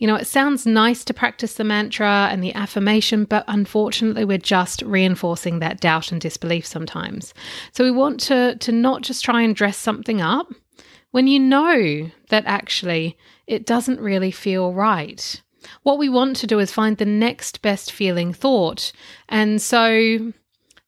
You 0.00 0.06
know, 0.06 0.16
it 0.16 0.26
sounds 0.26 0.64
nice 0.64 1.04
to 1.04 1.14
practice 1.14 1.54
the 1.54 1.64
mantra 1.64 2.28
and 2.30 2.42
the 2.42 2.54
affirmation, 2.54 3.24
but 3.24 3.44
unfortunately, 3.48 4.24
we're 4.24 4.38
just 4.38 4.80
reinforcing 4.82 5.58
that 5.58 5.80
doubt 5.80 6.10
and 6.10 6.18
disbelief 6.18 6.64
sometimes. 6.64 7.34
So 7.72 7.84
we 7.84 7.90
want 7.90 8.18
to, 8.20 8.56
to 8.56 8.72
not 8.72 9.02
just 9.02 9.22
try 9.22 9.42
and 9.42 9.54
dress 9.54 9.76
something 9.76 10.22
up 10.22 10.50
when 11.10 11.26
you 11.26 11.38
know 11.38 12.10
that 12.30 12.44
actually 12.46 13.18
it 13.46 13.66
doesn't 13.66 14.00
really 14.00 14.30
feel 14.30 14.72
right. 14.72 15.42
What 15.82 15.98
we 15.98 16.08
want 16.08 16.36
to 16.36 16.46
do 16.46 16.58
is 16.58 16.72
find 16.72 16.96
the 16.96 17.04
next 17.04 17.60
best 17.60 17.92
feeling 17.92 18.32
thought. 18.32 18.92
And 19.28 19.60
so 19.60 20.32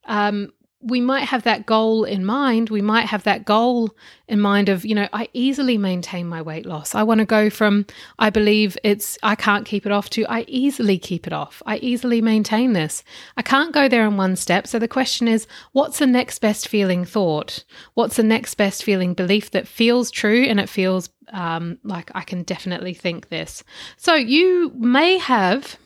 um, 0.06 0.52
we 0.82 1.00
might 1.00 1.24
have 1.24 1.44
that 1.44 1.64
goal 1.64 2.04
in 2.04 2.24
mind. 2.24 2.68
We 2.68 2.82
might 2.82 3.06
have 3.06 3.22
that 3.22 3.44
goal 3.44 3.94
in 4.26 4.40
mind 4.40 4.68
of, 4.68 4.84
you 4.84 4.94
know, 4.94 5.08
I 5.12 5.28
easily 5.32 5.78
maintain 5.78 6.26
my 6.26 6.42
weight 6.42 6.66
loss. 6.66 6.94
I 6.94 7.04
want 7.04 7.20
to 7.20 7.24
go 7.24 7.50
from, 7.50 7.86
I 8.18 8.30
believe 8.30 8.76
it's, 8.82 9.16
I 9.22 9.36
can't 9.36 9.64
keep 9.64 9.86
it 9.86 9.92
off 9.92 10.10
to, 10.10 10.26
I 10.26 10.44
easily 10.48 10.98
keep 10.98 11.26
it 11.26 11.32
off. 11.32 11.62
I 11.66 11.76
easily 11.76 12.20
maintain 12.20 12.72
this. 12.72 13.04
I 13.36 13.42
can't 13.42 13.72
go 13.72 13.88
there 13.88 14.06
in 14.06 14.16
one 14.16 14.34
step. 14.34 14.66
So 14.66 14.78
the 14.78 14.88
question 14.88 15.28
is, 15.28 15.46
what's 15.70 15.98
the 15.98 16.06
next 16.06 16.40
best 16.40 16.66
feeling 16.66 17.04
thought? 17.04 17.64
What's 17.94 18.16
the 18.16 18.22
next 18.24 18.54
best 18.56 18.82
feeling 18.82 19.14
belief 19.14 19.52
that 19.52 19.68
feels 19.68 20.10
true 20.10 20.44
and 20.44 20.58
it 20.58 20.68
feels 20.68 21.10
um, 21.32 21.78
like 21.84 22.10
I 22.14 22.22
can 22.22 22.42
definitely 22.42 22.94
think 22.94 23.28
this? 23.28 23.62
So 23.96 24.14
you 24.14 24.72
may 24.74 25.18
have 25.18 25.76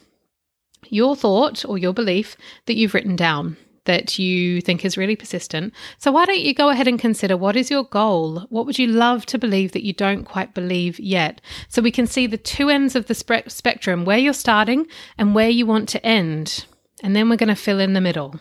your 0.88 1.16
thought 1.16 1.64
or 1.66 1.76
your 1.76 1.92
belief 1.92 2.36
that 2.66 2.76
you've 2.76 2.94
written 2.94 3.16
down 3.16 3.56
that 3.86 4.18
you 4.18 4.60
think 4.60 4.84
is 4.84 4.96
really 4.96 5.16
persistent. 5.16 5.72
So, 5.98 6.12
why 6.12 6.26
don't 6.26 6.40
you 6.40 6.54
go 6.54 6.68
ahead 6.68 6.86
and 6.86 6.98
consider 6.98 7.36
what 7.36 7.56
is 7.56 7.70
your 7.70 7.84
goal? 7.84 8.46
What 8.50 8.66
would 8.66 8.78
you 8.78 8.86
love 8.86 9.26
to 9.26 9.38
believe 9.38 9.72
that 9.72 9.84
you 9.84 9.92
don't 9.92 10.24
quite 10.24 10.54
believe 10.54 11.00
yet? 11.00 11.40
So, 11.68 11.82
we 11.82 11.90
can 11.90 12.06
see 12.06 12.26
the 12.26 12.36
two 12.36 12.68
ends 12.68 12.94
of 12.94 13.06
the 13.06 13.14
spe- 13.14 13.48
spectrum 13.48 14.04
where 14.04 14.18
you're 14.18 14.32
starting 14.32 14.86
and 15.18 15.34
where 15.34 15.48
you 15.48 15.66
want 15.66 15.88
to 15.90 16.06
end. 16.06 16.66
And 17.02 17.16
then 17.16 17.28
we're 17.28 17.36
going 17.36 17.48
to 17.48 17.56
fill 17.56 17.80
in 17.80 17.94
the 17.94 18.00
middle. 18.00 18.38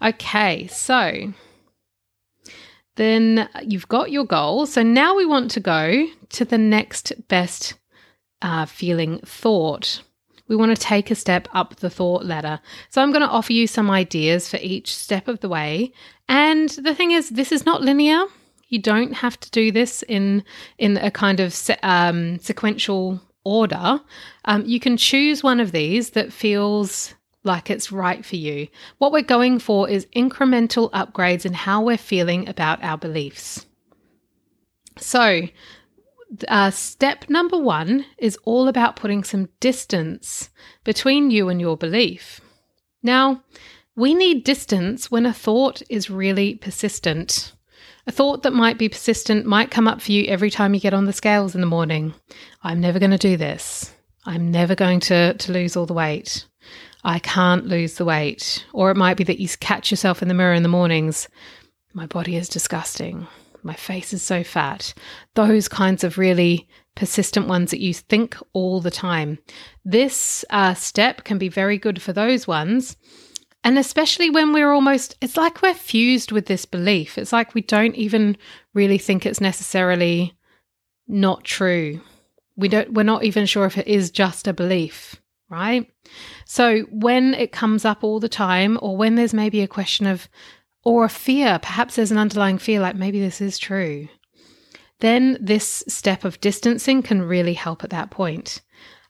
Okay, 0.00 0.66
so 0.66 1.32
then 2.96 3.48
you've 3.62 3.88
got 3.88 4.10
your 4.10 4.24
goal. 4.24 4.66
So 4.66 4.82
now 4.82 5.16
we 5.16 5.24
want 5.24 5.50
to 5.52 5.60
go 5.60 6.06
to 6.30 6.44
the 6.44 6.58
next 6.58 7.12
best 7.28 7.74
uh, 8.42 8.66
feeling 8.66 9.20
thought 9.20 10.02
we 10.52 10.56
want 10.56 10.76
to 10.76 10.82
take 10.82 11.10
a 11.10 11.14
step 11.14 11.48
up 11.54 11.76
the 11.76 11.88
thought 11.88 12.26
ladder. 12.26 12.60
So 12.90 13.00
I'm 13.00 13.10
going 13.10 13.22
to 13.22 13.28
offer 13.28 13.54
you 13.54 13.66
some 13.66 13.90
ideas 13.90 14.50
for 14.50 14.58
each 14.58 14.94
step 14.94 15.26
of 15.26 15.40
the 15.40 15.48
way. 15.48 15.94
And 16.28 16.68
the 16.68 16.94
thing 16.94 17.12
is, 17.12 17.30
this 17.30 17.52
is 17.52 17.64
not 17.64 17.80
linear. 17.80 18.22
You 18.68 18.78
don't 18.78 19.14
have 19.14 19.40
to 19.40 19.50
do 19.50 19.72
this 19.72 20.02
in 20.02 20.44
in 20.76 20.98
a 20.98 21.10
kind 21.10 21.40
of 21.40 21.54
se- 21.54 21.78
um, 21.82 22.38
sequential 22.38 23.18
order. 23.44 23.98
Um, 24.44 24.62
you 24.66 24.78
can 24.78 24.98
choose 24.98 25.42
one 25.42 25.58
of 25.58 25.72
these 25.72 26.10
that 26.10 26.34
feels 26.34 27.14
like 27.44 27.70
it's 27.70 27.90
right 27.90 28.22
for 28.22 28.36
you. 28.36 28.68
What 28.98 29.10
we're 29.10 29.22
going 29.22 29.58
for 29.58 29.88
is 29.88 30.06
incremental 30.14 30.90
upgrades 30.90 31.46
in 31.46 31.54
how 31.54 31.82
we're 31.82 31.96
feeling 31.96 32.46
about 32.46 32.84
our 32.84 32.98
beliefs. 32.98 33.64
So, 34.98 35.48
uh, 36.48 36.70
step 36.70 37.28
number 37.28 37.58
one 37.58 38.06
is 38.18 38.38
all 38.44 38.68
about 38.68 38.96
putting 38.96 39.24
some 39.24 39.48
distance 39.60 40.50
between 40.84 41.30
you 41.30 41.48
and 41.48 41.60
your 41.60 41.76
belief. 41.76 42.40
Now, 43.02 43.42
we 43.94 44.14
need 44.14 44.44
distance 44.44 45.10
when 45.10 45.26
a 45.26 45.32
thought 45.32 45.82
is 45.90 46.08
really 46.08 46.54
persistent. 46.54 47.52
A 48.06 48.12
thought 48.12 48.42
that 48.42 48.52
might 48.52 48.78
be 48.78 48.88
persistent 48.88 49.46
might 49.46 49.70
come 49.70 49.86
up 49.86 50.00
for 50.00 50.12
you 50.12 50.24
every 50.24 50.50
time 50.50 50.74
you 50.74 50.80
get 50.80 50.94
on 50.94 51.04
the 51.04 51.12
scales 51.12 51.54
in 51.54 51.60
the 51.60 51.66
morning. 51.66 52.14
I'm 52.62 52.80
never 52.80 52.98
going 52.98 53.10
to 53.10 53.18
do 53.18 53.36
this. 53.36 53.92
I'm 54.24 54.50
never 54.50 54.74
going 54.74 55.00
to, 55.00 55.34
to 55.34 55.52
lose 55.52 55.76
all 55.76 55.86
the 55.86 55.92
weight. 55.94 56.46
I 57.04 57.18
can't 57.18 57.66
lose 57.66 57.94
the 57.94 58.04
weight. 58.04 58.64
Or 58.72 58.90
it 58.90 58.96
might 58.96 59.16
be 59.16 59.24
that 59.24 59.40
you 59.40 59.48
catch 59.60 59.90
yourself 59.90 60.22
in 60.22 60.28
the 60.28 60.34
mirror 60.34 60.54
in 60.54 60.62
the 60.62 60.68
mornings. 60.68 61.28
My 61.92 62.06
body 62.06 62.36
is 62.36 62.48
disgusting. 62.48 63.26
My 63.62 63.74
face 63.74 64.12
is 64.12 64.22
so 64.22 64.42
fat. 64.42 64.94
Those 65.34 65.68
kinds 65.68 66.04
of 66.04 66.18
really 66.18 66.68
persistent 66.94 67.46
ones 67.46 67.70
that 67.70 67.80
you 67.80 67.94
think 67.94 68.36
all 68.52 68.80
the 68.80 68.90
time. 68.90 69.38
This 69.84 70.44
uh, 70.50 70.74
step 70.74 71.24
can 71.24 71.38
be 71.38 71.48
very 71.48 71.78
good 71.78 72.02
for 72.02 72.12
those 72.12 72.46
ones. 72.46 72.96
And 73.64 73.78
especially 73.78 74.28
when 74.28 74.52
we're 74.52 74.72
almost, 74.72 75.16
it's 75.20 75.36
like 75.36 75.62
we're 75.62 75.74
fused 75.74 76.32
with 76.32 76.46
this 76.46 76.64
belief. 76.64 77.16
It's 77.16 77.32
like 77.32 77.54
we 77.54 77.62
don't 77.62 77.94
even 77.94 78.36
really 78.74 78.98
think 78.98 79.24
it's 79.24 79.40
necessarily 79.40 80.34
not 81.06 81.44
true. 81.44 82.00
We 82.56 82.68
don't, 82.68 82.92
we're 82.92 83.04
not 83.04 83.24
even 83.24 83.46
sure 83.46 83.64
if 83.64 83.78
it 83.78 83.86
is 83.86 84.10
just 84.10 84.48
a 84.48 84.52
belief, 84.52 85.20
right? 85.48 85.88
So 86.44 86.80
when 86.90 87.34
it 87.34 87.52
comes 87.52 87.84
up 87.84 88.02
all 88.02 88.18
the 88.18 88.28
time, 88.28 88.78
or 88.82 88.96
when 88.96 89.14
there's 89.14 89.32
maybe 89.32 89.62
a 89.62 89.68
question 89.68 90.06
of, 90.06 90.28
or 90.84 91.04
a 91.04 91.08
fear, 91.08 91.58
perhaps 91.60 91.96
there's 91.96 92.10
an 92.10 92.18
underlying 92.18 92.58
fear 92.58 92.80
like 92.80 92.96
maybe 92.96 93.20
this 93.20 93.40
is 93.40 93.58
true, 93.58 94.08
then 95.00 95.36
this 95.40 95.84
step 95.88 96.24
of 96.24 96.40
distancing 96.40 97.02
can 97.02 97.22
really 97.22 97.54
help 97.54 97.84
at 97.84 97.90
that 97.90 98.10
point. 98.10 98.60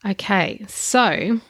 Okay, 0.05 0.65
so 0.69 1.41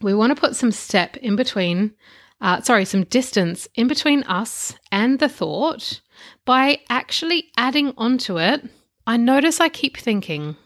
we 0.00 0.14
want 0.14 0.34
to 0.34 0.40
put 0.40 0.56
some 0.56 0.72
step 0.72 1.16
in 1.18 1.36
between, 1.36 1.92
uh, 2.40 2.60
sorry, 2.62 2.84
some 2.84 3.04
distance 3.04 3.68
in 3.74 3.88
between 3.88 4.22
us 4.24 4.74
and 4.90 5.18
the 5.18 5.28
thought 5.28 6.00
by 6.44 6.80
actually 6.88 7.50
adding 7.56 7.92
onto 7.96 8.38
it. 8.38 8.64
I 9.06 9.16
notice 9.16 9.60
I 9.60 9.68
keep 9.68 9.96
thinking 9.96 10.56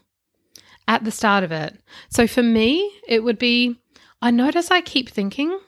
at 0.87 1.03
the 1.03 1.11
start 1.11 1.43
of 1.43 1.51
it. 1.51 1.79
So 2.09 2.27
for 2.27 2.43
me, 2.43 2.91
it 3.07 3.23
would 3.23 3.39
be 3.39 3.79
I 4.21 4.31
notice 4.31 4.71
I 4.71 4.81
keep 4.81 5.09
thinking 5.09 5.59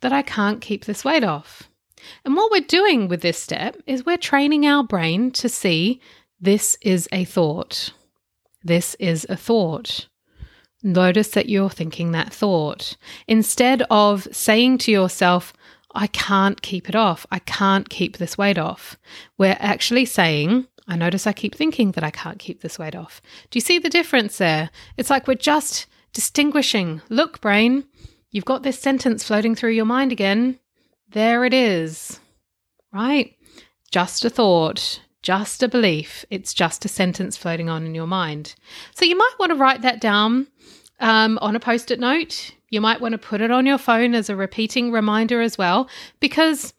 that 0.00 0.12
I 0.12 0.22
can't 0.22 0.60
keep 0.60 0.84
this 0.84 1.04
weight 1.04 1.24
off. 1.24 1.68
And 2.24 2.36
what 2.36 2.50
we're 2.50 2.60
doing 2.60 3.08
with 3.08 3.22
this 3.22 3.38
step 3.38 3.76
is 3.86 4.06
we're 4.06 4.16
training 4.16 4.66
our 4.66 4.84
brain 4.84 5.30
to 5.32 5.48
see 5.48 6.00
this 6.40 6.76
is 6.82 7.08
a 7.12 7.24
thought. 7.24 7.92
This 8.64 8.94
is 8.96 9.26
a 9.28 9.36
thought. 9.36 10.08
Notice 10.82 11.28
that 11.28 11.48
you're 11.48 11.70
thinking 11.70 12.12
that 12.12 12.32
thought. 12.32 12.96
Instead 13.28 13.82
of 13.90 14.26
saying 14.32 14.78
to 14.78 14.90
yourself, 14.90 15.52
I 15.94 16.08
can't 16.08 16.60
keep 16.62 16.88
it 16.88 16.96
off. 16.96 17.26
I 17.30 17.38
can't 17.38 17.88
keep 17.88 18.16
this 18.16 18.36
weight 18.36 18.58
off. 18.58 18.96
We're 19.38 19.56
actually 19.60 20.06
saying, 20.06 20.66
I 20.88 20.96
notice 20.96 21.26
I 21.26 21.32
keep 21.32 21.54
thinking 21.54 21.92
that 21.92 22.04
I 22.04 22.10
can't 22.10 22.38
keep 22.38 22.60
this 22.60 22.78
weight 22.78 22.96
off. 22.96 23.20
Do 23.50 23.56
you 23.56 23.60
see 23.60 23.78
the 23.78 23.88
difference 23.88 24.38
there? 24.38 24.70
It's 24.96 25.10
like 25.10 25.28
we're 25.28 25.34
just 25.34 25.86
distinguishing. 26.12 27.02
Look, 27.08 27.40
brain, 27.40 27.84
you've 28.30 28.44
got 28.44 28.62
this 28.62 28.78
sentence 28.78 29.22
floating 29.24 29.54
through 29.54 29.72
your 29.72 29.84
mind 29.84 30.10
again. 30.12 30.58
There 31.12 31.44
it 31.44 31.54
is. 31.54 32.20
Right? 32.92 33.36
Just 33.90 34.24
a 34.24 34.30
thought, 34.30 35.00
just 35.22 35.62
a 35.62 35.68
belief. 35.68 36.24
It's 36.30 36.54
just 36.54 36.84
a 36.84 36.88
sentence 36.88 37.36
floating 37.36 37.68
on 37.68 37.86
in 37.86 37.94
your 37.94 38.06
mind. 38.06 38.54
So 38.94 39.04
you 39.04 39.16
might 39.16 39.34
want 39.38 39.50
to 39.50 39.56
write 39.56 39.82
that 39.82 40.00
down 40.00 40.46
um, 41.00 41.38
on 41.42 41.56
a 41.56 41.60
post 41.60 41.90
it 41.90 42.00
note. 42.00 42.52
You 42.70 42.80
might 42.80 43.00
want 43.00 43.12
to 43.12 43.18
put 43.18 43.42
it 43.42 43.50
on 43.50 43.66
your 43.66 43.78
phone 43.78 44.14
as 44.14 44.30
a 44.30 44.36
repeating 44.36 44.92
reminder 44.92 45.42
as 45.42 45.58
well, 45.58 45.88
because 46.20 46.72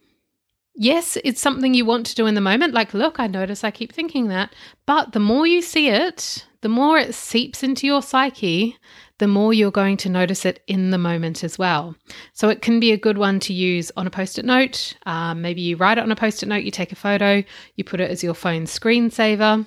yes, 0.75 1.17
it's 1.23 1.41
something 1.41 1.73
you 1.73 1.85
want 1.85 2.07
to 2.07 2.15
do 2.15 2.25
in 2.25 2.33
the 2.33 2.41
moment. 2.41 2.73
Like, 2.73 2.95
look, 2.95 3.19
I 3.19 3.27
notice 3.27 3.63
I 3.63 3.69
keep 3.71 3.93
thinking 3.93 4.27
that. 4.29 4.53
But 4.87 5.13
the 5.13 5.19
more 5.19 5.45
you 5.45 5.61
see 5.61 5.89
it, 5.89 6.47
the 6.61 6.69
more 6.69 6.97
it 6.97 7.13
seeps 7.13 7.61
into 7.61 7.85
your 7.85 8.01
psyche, 8.01 8.77
the 9.23 9.27
more 9.29 9.53
you're 9.53 9.71
going 9.71 9.95
to 9.95 10.09
notice 10.09 10.43
it 10.43 10.61
in 10.67 10.89
the 10.89 10.97
moment 10.97 11.45
as 11.45 11.57
well. 11.57 11.95
So 12.33 12.49
it 12.49 12.61
can 12.61 12.81
be 12.81 12.91
a 12.91 12.97
good 12.97 13.17
one 13.17 13.39
to 13.39 13.53
use 13.53 13.89
on 13.95 14.05
a 14.05 14.09
post 14.09 14.37
it 14.37 14.43
note. 14.43 14.95
Um, 15.05 15.41
maybe 15.41 15.61
you 15.61 15.77
write 15.77 15.97
it 15.97 16.01
on 16.01 16.11
a 16.11 16.15
post 16.17 16.43
it 16.43 16.47
note, 16.47 16.65
you 16.65 16.71
take 16.71 16.91
a 16.91 16.97
photo, 16.97 17.41
you 17.77 17.85
put 17.85 18.01
it 18.01 18.11
as 18.11 18.21
your 18.21 18.33
phone 18.33 18.65
screensaver, 18.65 19.65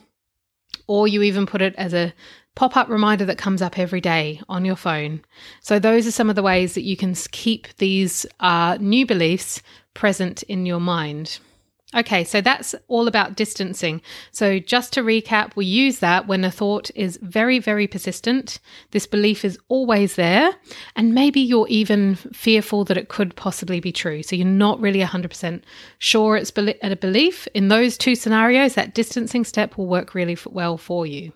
or 0.89 1.09
you 1.09 1.23
even 1.23 1.47
put 1.47 1.63
it 1.63 1.75
as 1.79 1.95
a 1.95 2.13
pop 2.55 2.77
up 2.77 2.91
reminder 2.91 3.25
that 3.25 3.39
comes 3.39 3.63
up 3.63 3.79
every 3.79 4.03
day 4.03 4.43
on 4.47 4.67
your 4.67 4.77
phone. 4.77 5.23
So, 5.63 5.79
those 5.79 6.07
are 6.07 6.13
some 6.13 6.29
of 6.29 6.37
the 6.37 6.43
ways 6.43 6.75
that 6.75 6.85
you 6.85 6.99
can 6.99 7.15
keep 7.15 7.75
these 7.79 8.27
uh, 8.41 8.77
new 8.79 9.07
beliefs 9.07 9.63
present 9.95 10.43
in 10.43 10.67
your 10.67 10.81
mind. 10.81 11.39
Okay, 11.97 12.25
so 12.25 12.43
that's 12.43 12.75
all 12.89 13.09
about 13.09 13.37
distancing. 13.37 14.03
So, 14.31 14.59
just 14.59 14.93
to 14.93 15.03
recap, 15.03 15.57
we 15.57 15.65
use 15.65 16.01
that 16.01 16.27
when 16.27 16.45
a 16.45 16.51
thought 16.51 16.91
is 16.95 17.19
very, 17.23 17.59
very 17.59 17.87
persistent. 17.87 18.59
This 18.91 19.07
belief 19.07 19.47
is 19.47 19.59
always 19.69 20.17
there, 20.17 20.55
and 20.95 21.15
maybe 21.15 21.41
you're 21.41 21.69
even 21.69 22.17
fearful 22.17 22.85
that 22.85 22.99
it 22.99 23.09
could 23.09 23.35
possibly 23.35 23.81
be 23.81 23.93
true. 23.93 24.23
So, 24.23 24.37
you're 24.37 24.47
not 24.47 24.79
really 24.79 25.01
100% 25.01 25.63
sure 25.99 26.37
it's 26.37 26.53
a 26.55 26.97
belief. 26.97 27.49
In 27.55 27.69
those 27.69 27.97
two 27.97 28.15
scenarios, 28.15 28.75
that 28.75 28.95
distancing 28.95 29.45
step 29.45 29.79
will 29.79 29.87
work 29.87 30.15
really 30.15 30.37
well 30.45 30.77
for 30.77 31.07
you. 31.07 31.33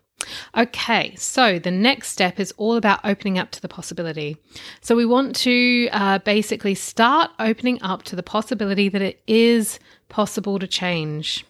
Okay, 0.57 1.15
so 1.17 1.59
the 1.59 1.71
next 1.71 2.11
step 2.11 2.39
is 2.39 2.53
all 2.57 2.77
about 2.77 3.01
opening 3.05 3.39
up 3.39 3.51
to 3.53 3.63
the 3.63 3.69
possibility. 3.69 4.37
So 4.81 4.95
we 4.95 5.07
want 5.07 5.35
to 5.37 5.89
uh, 5.93 6.19
basically 6.19 6.75
start 6.75 7.31
opening 7.39 7.81
up 7.83 8.03
to 8.05 8.17
the 8.17 8.23
possibility 8.23 8.89
that 8.89 9.03
it 9.03 9.23
is 9.27 9.79
possible 10.11 10.59
to 10.59 10.67
change. 10.67 11.45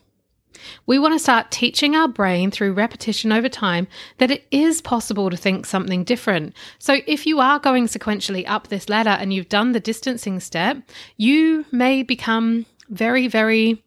We 0.86 0.98
want 0.98 1.14
to 1.14 1.18
start 1.18 1.50
teaching 1.50 1.96
our 1.96 2.08
brain 2.08 2.50
through 2.50 2.74
repetition 2.74 3.32
over 3.32 3.48
time 3.48 3.88
that 4.18 4.30
it 4.30 4.46
is 4.50 4.82
possible 4.82 5.30
to 5.30 5.36
think 5.36 5.64
something 5.64 6.04
different. 6.04 6.54
So, 6.78 6.98
if 7.06 7.26
you 7.26 7.40
are 7.40 7.58
going 7.58 7.86
sequentially 7.86 8.44
up 8.46 8.68
this 8.68 8.88
ladder 8.88 9.10
and 9.10 9.32
you've 9.32 9.48
done 9.48 9.72
the 9.72 9.80
distancing 9.80 10.40
step, 10.40 10.78
you 11.16 11.64
may 11.72 12.02
become 12.02 12.66
very, 12.88 13.26
very 13.26 13.82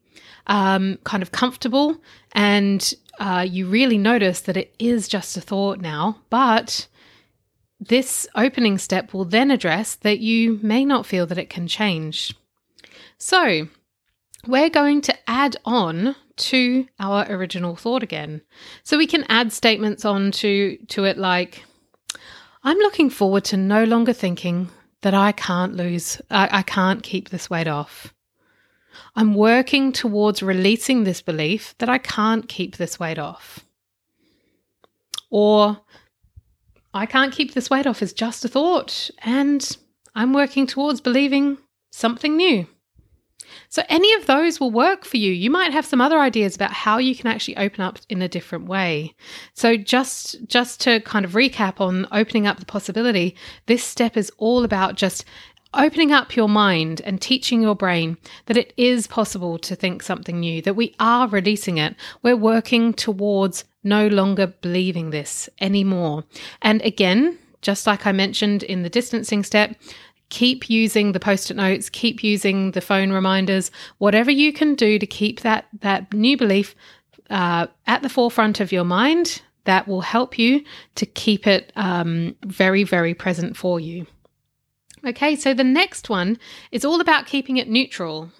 um, 0.46 0.98
kind 1.04 1.22
of 1.22 1.32
comfortable 1.32 1.96
and 2.32 2.94
uh, 3.20 3.46
you 3.48 3.66
really 3.66 3.98
notice 3.98 4.40
that 4.42 4.56
it 4.56 4.74
is 4.78 5.06
just 5.08 5.36
a 5.36 5.40
thought 5.40 5.80
now, 5.80 6.20
but 6.30 6.88
this 7.80 8.26
opening 8.34 8.78
step 8.78 9.12
will 9.12 9.24
then 9.24 9.50
address 9.50 9.94
that 9.96 10.18
you 10.18 10.58
may 10.62 10.84
not 10.84 11.06
feel 11.06 11.26
that 11.26 11.38
it 11.38 11.50
can 11.50 11.68
change. 11.68 12.34
So, 13.18 13.68
we're 14.46 14.70
going 14.70 15.00
to 15.02 15.14
add 15.28 15.56
on 15.64 16.16
to 16.36 16.86
our 16.98 17.26
original 17.30 17.76
thought 17.76 18.02
again. 18.02 18.42
So 18.82 18.98
we 18.98 19.06
can 19.06 19.24
add 19.28 19.52
statements 19.52 20.04
on 20.04 20.32
to, 20.32 20.76
to 20.88 21.04
it 21.04 21.18
like, 21.18 21.64
I'm 22.62 22.78
looking 22.78 23.10
forward 23.10 23.44
to 23.46 23.56
no 23.56 23.84
longer 23.84 24.12
thinking 24.12 24.70
that 25.02 25.14
I 25.14 25.32
can't 25.32 25.76
lose, 25.76 26.20
I, 26.30 26.48
I 26.50 26.62
can't 26.62 27.02
keep 27.02 27.28
this 27.28 27.50
weight 27.50 27.68
off. 27.68 28.14
I'm 29.16 29.34
working 29.34 29.92
towards 29.92 30.42
releasing 30.42 31.04
this 31.04 31.20
belief 31.20 31.74
that 31.78 31.88
I 31.88 31.98
can't 31.98 32.48
keep 32.48 32.76
this 32.76 32.98
weight 32.98 33.18
off. 33.18 33.60
Or 35.30 35.80
I 36.92 37.06
can't 37.06 37.32
keep 37.32 37.54
this 37.54 37.70
weight 37.70 37.86
off 37.86 38.02
is 38.02 38.12
just 38.12 38.44
a 38.44 38.48
thought, 38.48 39.10
and 39.18 39.76
I'm 40.14 40.32
working 40.32 40.66
towards 40.66 41.00
believing 41.00 41.58
something 41.90 42.36
new. 42.36 42.66
So, 43.74 43.82
any 43.88 44.12
of 44.14 44.26
those 44.26 44.60
will 44.60 44.70
work 44.70 45.04
for 45.04 45.16
you. 45.16 45.32
You 45.32 45.50
might 45.50 45.72
have 45.72 45.84
some 45.84 46.00
other 46.00 46.20
ideas 46.20 46.54
about 46.54 46.70
how 46.70 46.98
you 46.98 47.16
can 47.16 47.26
actually 47.26 47.56
open 47.56 47.80
up 47.80 47.98
in 48.08 48.22
a 48.22 48.28
different 48.28 48.66
way. 48.66 49.16
So, 49.54 49.76
just 49.76 50.46
just 50.46 50.80
to 50.82 51.00
kind 51.00 51.24
of 51.24 51.32
recap 51.32 51.80
on 51.80 52.06
opening 52.12 52.46
up 52.46 52.60
the 52.60 52.66
possibility, 52.66 53.34
this 53.66 53.82
step 53.82 54.16
is 54.16 54.30
all 54.38 54.62
about 54.62 54.94
just 54.94 55.24
opening 55.74 56.12
up 56.12 56.36
your 56.36 56.48
mind 56.48 57.00
and 57.04 57.20
teaching 57.20 57.62
your 57.62 57.74
brain 57.74 58.16
that 58.46 58.56
it 58.56 58.72
is 58.76 59.08
possible 59.08 59.58
to 59.58 59.74
think 59.74 60.04
something 60.04 60.38
new, 60.38 60.62
that 60.62 60.76
we 60.76 60.94
are 61.00 61.26
releasing 61.26 61.78
it. 61.78 61.96
We're 62.22 62.36
working 62.36 62.92
towards 62.92 63.64
no 63.82 64.06
longer 64.06 64.46
believing 64.46 65.10
this 65.10 65.48
anymore. 65.60 66.22
And 66.62 66.80
again, 66.82 67.40
just 67.60 67.88
like 67.88 68.06
I 68.06 68.12
mentioned 68.12 68.62
in 68.62 68.82
the 68.82 68.90
distancing 68.90 69.42
step, 69.42 69.74
keep 70.34 70.68
using 70.68 71.12
the 71.12 71.20
post-it 71.20 71.56
notes, 71.56 71.88
keep 71.88 72.24
using 72.24 72.72
the 72.72 72.80
phone 72.80 73.12
reminders, 73.12 73.70
whatever 73.98 74.32
you 74.32 74.52
can 74.52 74.74
do 74.74 74.98
to 74.98 75.06
keep 75.06 75.42
that 75.42 75.66
that 75.80 76.12
new 76.12 76.36
belief 76.36 76.74
uh, 77.30 77.68
at 77.86 78.02
the 78.02 78.08
forefront 78.08 78.58
of 78.58 78.72
your 78.72 78.82
mind 78.82 79.42
that 79.62 79.86
will 79.86 80.00
help 80.00 80.36
you 80.36 80.64
to 80.96 81.06
keep 81.06 81.46
it 81.46 81.72
um, 81.76 82.34
very, 82.44 82.82
very 82.82 83.14
present 83.14 83.56
for 83.56 83.78
you. 83.78 84.06
Okay, 85.06 85.36
so 85.36 85.54
the 85.54 85.62
next 85.62 86.10
one 86.10 86.36
is 86.72 86.84
all 86.84 87.00
about 87.00 87.26
keeping 87.26 87.56
it 87.56 87.68
neutral. 87.68 88.30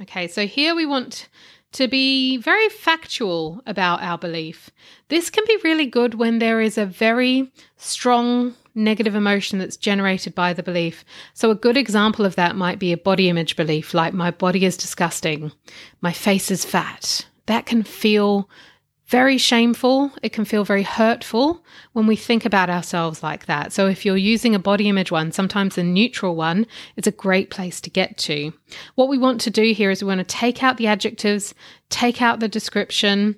Okay, 0.00 0.28
so 0.28 0.46
here 0.46 0.76
we 0.76 0.86
want 0.86 1.28
to 1.72 1.88
be 1.88 2.36
very 2.36 2.68
factual 2.68 3.62
about 3.66 4.02
our 4.02 4.18
belief. 4.18 4.70
This 5.08 5.30
can 5.30 5.44
be 5.46 5.58
really 5.62 5.86
good 5.86 6.14
when 6.14 6.38
there 6.38 6.60
is 6.60 6.76
a 6.76 6.86
very 6.86 7.50
strong 7.76 8.54
negative 8.74 9.14
emotion 9.14 9.58
that's 9.58 9.76
generated 9.76 10.34
by 10.34 10.52
the 10.52 10.62
belief. 10.62 11.04
So, 11.34 11.50
a 11.50 11.54
good 11.54 11.76
example 11.76 12.24
of 12.24 12.36
that 12.36 12.56
might 12.56 12.78
be 12.78 12.92
a 12.92 12.96
body 12.96 13.28
image 13.28 13.56
belief, 13.56 13.94
like 13.94 14.14
my 14.14 14.30
body 14.30 14.64
is 14.64 14.76
disgusting, 14.76 15.52
my 16.00 16.12
face 16.12 16.50
is 16.50 16.64
fat. 16.64 17.26
That 17.46 17.66
can 17.66 17.82
feel 17.82 18.48
very 19.10 19.38
shameful. 19.38 20.12
It 20.22 20.32
can 20.32 20.44
feel 20.44 20.62
very 20.62 20.84
hurtful 20.84 21.64
when 21.92 22.06
we 22.06 22.14
think 22.14 22.44
about 22.44 22.70
ourselves 22.70 23.24
like 23.24 23.46
that. 23.46 23.72
So, 23.72 23.88
if 23.88 24.06
you're 24.06 24.16
using 24.16 24.54
a 24.54 24.60
body 24.60 24.88
image 24.88 25.10
one, 25.10 25.32
sometimes 25.32 25.76
a 25.76 25.82
neutral 25.82 26.36
one 26.36 26.64
is 26.96 27.08
a 27.08 27.12
great 27.12 27.50
place 27.50 27.80
to 27.80 27.90
get 27.90 28.16
to. 28.18 28.52
What 28.94 29.08
we 29.08 29.18
want 29.18 29.40
to 29.42 29.50
do 29.50 29.72
here 29.72 29.90
is 29.90 30.02
we 30.02 30.08
want 30.08 30.18
to 30.20 30.24
take 30.24 30.62
out 30.62 30.76
the 30.76 30.86
adjectives, 30.86 31.54
take 31.88 32.22
out 32.22 32.38
the 32.38 32.48
description. 32.48 33.36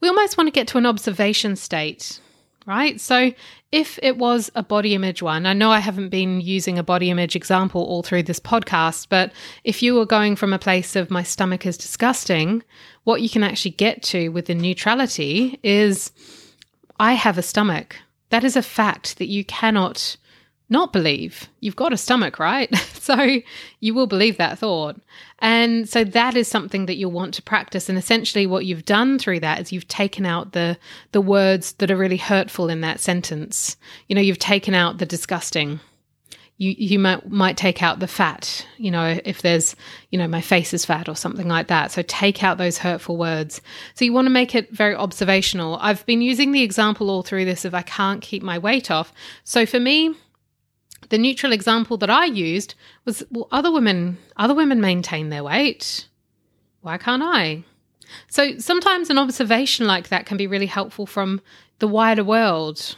We 0.00 0.08
almost 0.08 0.36
want 0.36 0.48
to 0.48 0.52
get 0.52 0.66
to 0.68 0.78
an 0.78 0.86
observation 0.86 1.54
state 1.54 2.20
right? 2.66 3.00
So 3.00 3.32
if 3.72 3.98
it 4.02 4.16
was 4.16 4.50
a 4.54 4.62
body 4.62 4.94
image 4.94 5.22
one, 5.22 5.46
I 5.46 5.52
know 5.52 5.70
I 5.70 5.78
haven't 5.78 6.10
been 6.10 6.40
using 6.40 6.78
a 6.78 6.84
body 6.84 7.10
image 7.10 7.34
example 7.34 7.82
all 7.82 8.02
through 8.02 8.24
this 8.24 8.40
podcast, 8.40 9.06
but 9.08 9.32
if 9.64 9.82
you 9.82 9.94
were 9.94 10.06
going 10.06 10.36
from 10.36 10.52
a 10.52 10.58
place 10.58 10.94
of 10.94 11.10
my 11.10 11.22
stomach 11.22 11.66
is 11.66 11.76
disgusting, 11.76 12.62
what 13.10 13.22
you 13.22 13.28
can 13.28 13.42
actually 13.42 13.72
get 13.72 14.04
to 14.04 14.28
with 14.28 14.46
the 14.46 14.54
neutrality 14.54 15.58
is 15.64 16.12
I 17.00 17.14
have 17.14 17.38
a 17.38 17.42
stomach. 17.42 17.96
That 18.28 18.44
is 18.44 18.54
a 18.54 18.62
fact 18.62 19.18
that 19.18 19.26
you 19.26 19.44
cannot 19.44 20.16
not 20.68 20.92
believe. 20.92 21.48
You've 21.58 21.74
got 21.74 21.92
a 21.92 21.96
stomach, 21.96 22.38
right? 22.38 22.72
so 22.94 23.40
you 23.80 23.94
will 23.94 24.06
believe 24.06 24.36
that 24.36 24.60
thought. 24.60 25.00
And 25.40 25.88
so 25.88 26.04
that 26.04 26.36
is 26.36 26.46
something 26.46 26.86
that 26.86 26.98
you'll 26.98 27.10
want 27.10 27.34
to 27.34 27.42
practice. 27.42 27.88
And 27.88 27.98
essentially 27.98 28.46
what 28.46 28.64
you've 28.64 28.84
done 28.84 29.18
through 29.18 29.40
that 29.40 29.60
is 29.60 29.72
you've 29.72 29.88
taken 29.88 30.24
out 30.24 30.52
the 30.52 30.78
the 31.10 31.20
words 31.20 31.72
that 31.72 31.90
are 31.90 31.96
really 31.96 32.16
hurtful 32.16 32.68
in 32.68 32.80
that 32.82 33.00
sentence. 33.00 33.76
You 34.06 34.14
know, 34.14 34.22
you've 34.22 34.38
taken 34.38 34.72
out 34.72 34.98
the 34.98 35.06
disgusting. 35.06 35.80
You 36.60 36.74
you 36.76 36.98
might 36.98 37.26
might 37.30 37.56
take 37.56 37.82
out 37.82 38.00
the 38.00 38.06
fat, 38.06 38.66
you 38.76 38.90
know, 38.90 39.18
if 39.24 39.40
there's, 39.40 39.74
you 40.10 40.18
know, 40.18 40.28
my 40.28 40.42
face 40.42 40.74
is 40.74 40.84
fat 40.84 41.08
or 41.08 41.16
something 41.16 41.48
like 41.48 41.68
that. 41.68 41.90
So 41.90 42.02
take 42.02 42.44
out 42.44 42.58
those 42.58 42.76
hurtful 42.76 43.16
words. 43.16 43.62
So 43.94 44.04
you 44.04 44.12
want 44.12 44.26
to 44.26 44.30
make 44.30 44.54
it 44.54 44.70
very 44.70 44.94
observational. 44.94 45.78
I've 45.80 46.04
been 46.04 46.20
using 46.20 46.52
the 46.52 46.62
example 46.62 47.08
all 47.08 47.22
through 47.22 47.46
this 47.46 47.64
of 47.64 47.74
I 47.74 47.80
can't 47.80 48.20
keep 48.20 48.42
my 48.42 48.58
weight 48.58 48.90
off. 48.90 49.10
So 49.42 49.64
for 49.64 49.80
me, 49.80 50.14
the 51.08 51.16
neutral 51.16 51.54
example 51.54 51.96
that 51.96 52.10
I 52.10 52.26
used 52.26 52.74
was 53.06 53.24
well, 53.30 53.48
other 53.50 53.72
women 53.72 54.18
other 54.36 54.54
women 54.54 54.82
maintain 54.82 55.30
their 55.30 55.44
weight. 55.44 56.08
Why 56.82 56.98
can't 56.98 57.22
I? 57.22 57.64
So 58.28 58.58
sometimes 58.58 59.08
an 59.08 59.16
observation 59.16 59.86
like 59.86 60.08
that 60.08 60.26
can 60.26 60.36
be 60.36 60.46
really 60.46 60.66
helpful 60.66 61.06
from 61.06 61.40
the 61.78 61.88
wider 61.88 62.24
world, 62.24 62.96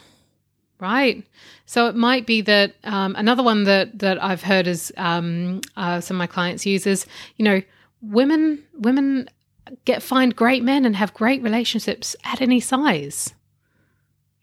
right? 0.83 1.25
So 1.65 1.87
it 1.87 1.95
might 1.95 2.27
be 2.27 2.41
that 2.41 2.75
um, 2.83 3.15
another 3.15 3.41
one 3.41 3.63
that 3.63 3.97
that 3.99 4.21
I've 4.21 4.43
heard 4.43 4.67
is 4.67 4.91
um, 4.97 5.61
uh, 5.77 6.01
some 6.01 6.17
of 6.17 6.19
my 6.19 6.27
clients 6.27 6.65
use 6.65 6.85
is 6.85 7.07
you 7.37 7.45
know 7.45 7.61
women 8.01 8.63
women 8.73 9.29
get 9.85 10.03
find 10.03 10.35
great 10.35 10.61
men 10.61 10.85
and 10.85 10.95
have 10.95 11.13
great 11.13 11.41
relationships 11.41 12.15
at 12.25 12.41
any 12.41 12.59
size. 12.59 13.33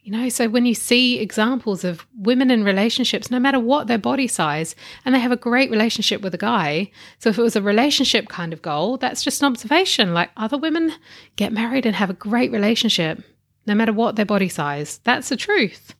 You 0.03 0.11
know, 0.11 0.29
so 0.29 0.49
when 0.49 0.65
you 0.65 0.73
see 0.73 1.19
examples 1.19 1.83
of 1.83 2.07
women 2.17 2.49
in 2.49 2.63
relationships, 2.63 3.29
no 3.29 3.39
matter 3.39 3.59
what 3.59 3.85
their 3.85 3.99
body 3.99 4.27
size, 4.27 4.75
and 5.05 5.13
they 5.13 5.19
have 5.19 5.31
a 5.31 5.35
great 5.35 5.69
relationship 5.69 6.21
with 6.21 6.33
a 6.33 6.39
guy. 6.39 6.89
So 7.19 7.29
if 7.29 7.37
it 7.37 7.43
was 7.43 7.55
a 7.55 7.61
relationship 7.61 8.27
kind 8.27 8.51
of 8.51 8.63
goal, 8.63 8.97
that's 8.97 9.23
just 9.23 9.43
an 9.43 9.51
observation. 9.51 10.11
Like 10.11 10.31
other 10.35 10.57
women 10.57 10.93
get 11.35 11.53
married 11.53 11.85
and 11.85 11.95
have 11.95 12.09
a 12.09 12.15
great 12.15 12.51
relationship, 12.51 13.21
no 13.67 13.75
matter 13.75 13.93
what 13.93 14.15
their 14.15 14.25
body 14.25 14.49
size. 14.49 14.99
That's 15.03 15.29
the 15.29 15.37
truth. 15.37 15.93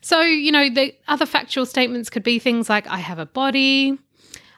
So, 0.00 0.20
you 0.20 0.52
know, 0.52 0.68
the 0.68 0.94
other 1.08 1.26
factual 1.26 1.66
statements 1.66 2.10
could 2.10 2.22
be 2.22 2.38
things 2.38 2.68
like, 2.68 2.86
I 2.86 2.98
have 2.98 3.18
a 3.18 3.26
body. 3.26 3.98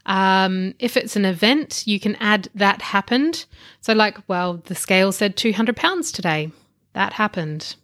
Um, 0.06 0.74
if 0.78 0.96
it's 0.96 1.16
an 1.16 1.24
event, 1.24 1.86
you 1.86 1.98
can 1.98 2.16
add 2.16 2.48
that 2.54 2.82
happened. 2.82 3.46
So, 3.80 3.92
like, 3.92 4.18
well, 4.28 4.58
the 4.64 4.74
scale 4.74 5.12
said 5.12 5.36
200 5.36 5.76
pounds 5.76 6.12
today. 6.12 6.52
That 6.92 7.14
happened 7.14 7.76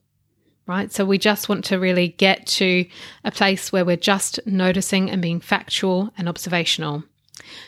right? 0.71 0.93
So 0.93 1.05
we 1.05 1.19
just 1.19 1.49
want 1.49 1.65
to 1.65 1.81
really 1.81 2.11
get 2.11 2.47
to 2.47 2.87
a 3.25 3.33
place 3.33 3.73
where 3.73 3.85
we're 3.85 3.97
just 3.97 4.39
noticing 4.47 5.11
and 5.11 5.21
being 5.21 5.41
factual 5.41 6.13
and 6.17 6.29
observational. 6.29 7.03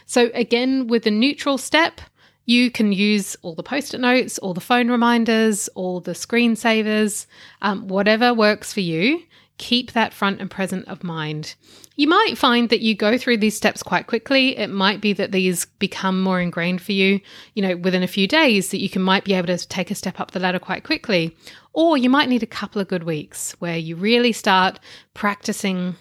So, 0.07 0.31
again, 0.35 0.87
with 0.87 1.03
the 1.03 1.11
neutral 1.11 1.59
step, 1.59 2.01
you 2.47 2.71
can 2.71 2.93
use 2.93 3.37
all 3.43 3.57
the 3.57 3.63
post 3.65 3.93
it 3.93 4.01
notes, 4.01 4.39
all 4.39 4.55
the 4.55 4.61
phone 4.61 4.89
reminders, 4.89 5.69
all 5.75 5.99
the 6.01 6.13
screensavers, 6.13 7.27
um, 7.61 7.89
whatever 7.89 8.33
works 8.33 8.73
for 8.73 8.81
you. 8.81 9.23
Keep 9.59 9.93
that 9.93 10.13
front 10.13 10.41
and 10.41 10.51
present 10.51 10.89
of 10.89 11.05
mind. 11.05 11.55
You 11.95 12.09
might 12.09 12.39
find 12.39 12.69
that 12.71 12.81
you 12.81 12.95
go 12.95 13.19
through 13.19 13.37
these 13.37 13.57
steps 13.57 13.83
quite 13.83 14.07
quickly. 14.07 14.57
It 14.57 14.71
might 14.71 15.01
be 15.01 15.13
that 15.13 15.31
these 15.31 15.67
become 15.79 16.23
more 16.23 16.41
ingrained 16.41 16.83
for 16.83 16.93
you, 16.93 17.21
you 17.55 17.63
know, 17.63 17.77
within 17.77 18.03
a 18.03 18.09
few 18.09 18.27
days, 18.27 18.71
that 18.71 18.81
you 18.81 18.89
can 18.89 19.03
might 19.03 19.25
be 19.25 19.35
able 19.35 19.57
to 19.57 19.69
take 19.69 19.91
a 19.91 19.95
step 19.95 20.19
up 20.19 20.31
the 20.31 20.41
ladder 20.41 20.59
quite 20.59 20.85
quickly. 20.85 21.37
Or 21.75 21.97
you 21.97 22.11
might 22.11 22.29
need 22.29 22.43
a 22.43 22.47
couple 22.47 22.81
of 22.81 22.89
good 22.89 23.05
weeks 23.05 23.53
where 23.61 23.77
you 23.77 23.97
really 23.97 24.33
start 24.33 24.81
practicing 25.15 25.97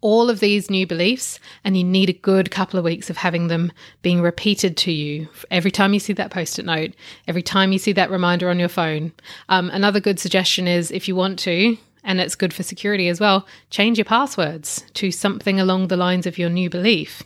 all 0.00 0.30
of 0.30 0.40
these 0.40 0.70
new 0.70 0.86
beliefs 0.86 1.40
and 1.64 1.76
you 1.76 1.84
need 1.84 2.08
a 2.08 2.12
good 2.12 2.50
couple 2.50 2.78
of 2.78 2.84
weeks 2.84 3.10
of 3.10 3.16
having 3.16 3.48
them 3.48 3.72
being 4.02 4.22
repeated 4.22 4.76
to 4.76 4.92
you 4.92 5.28
every 5.50 5.70
time 5.70 5.92
you 5.92 5.98
see 5.98 6.12
that 6.12 6.30
post-it 6.30 6.64
note 6.64 6.92
every 7.26 7.42
time 7.42 7.72
you 7.72 7.78
see 7.78 7.92
that 7.92 8.10
reminder 8.10 8.48
on 8.48 8.58
your 8.58 8.68
phone 8.68 9.12
um, 9.48 9.68
another 9.70 9.98
good 9.98 10.20
suggestion 10.20 10.68
is 10.68 10.90
if 10.92 11.08
you 11.08 11.16
want 11.16 11.38
to 11.38 11.76
and 12.08 12.20
it's 12.20 12.34
good 12.34 12.54
for 12.54 12.62
security 12.62 13.08
as 13.08 13.20
well, 13.20 13.46
change 13.68 13.98
your 13.98 14.06
passwords 14.06 14.82
to 14.94 15.12
something 15.12 15.60
along 15.60 15.86
the 15.86 15.96
lines 15.96 16.26
of 16.26 16.38
your 16.38 16.48
new 16.48 16.70
belief. 16.70 17.22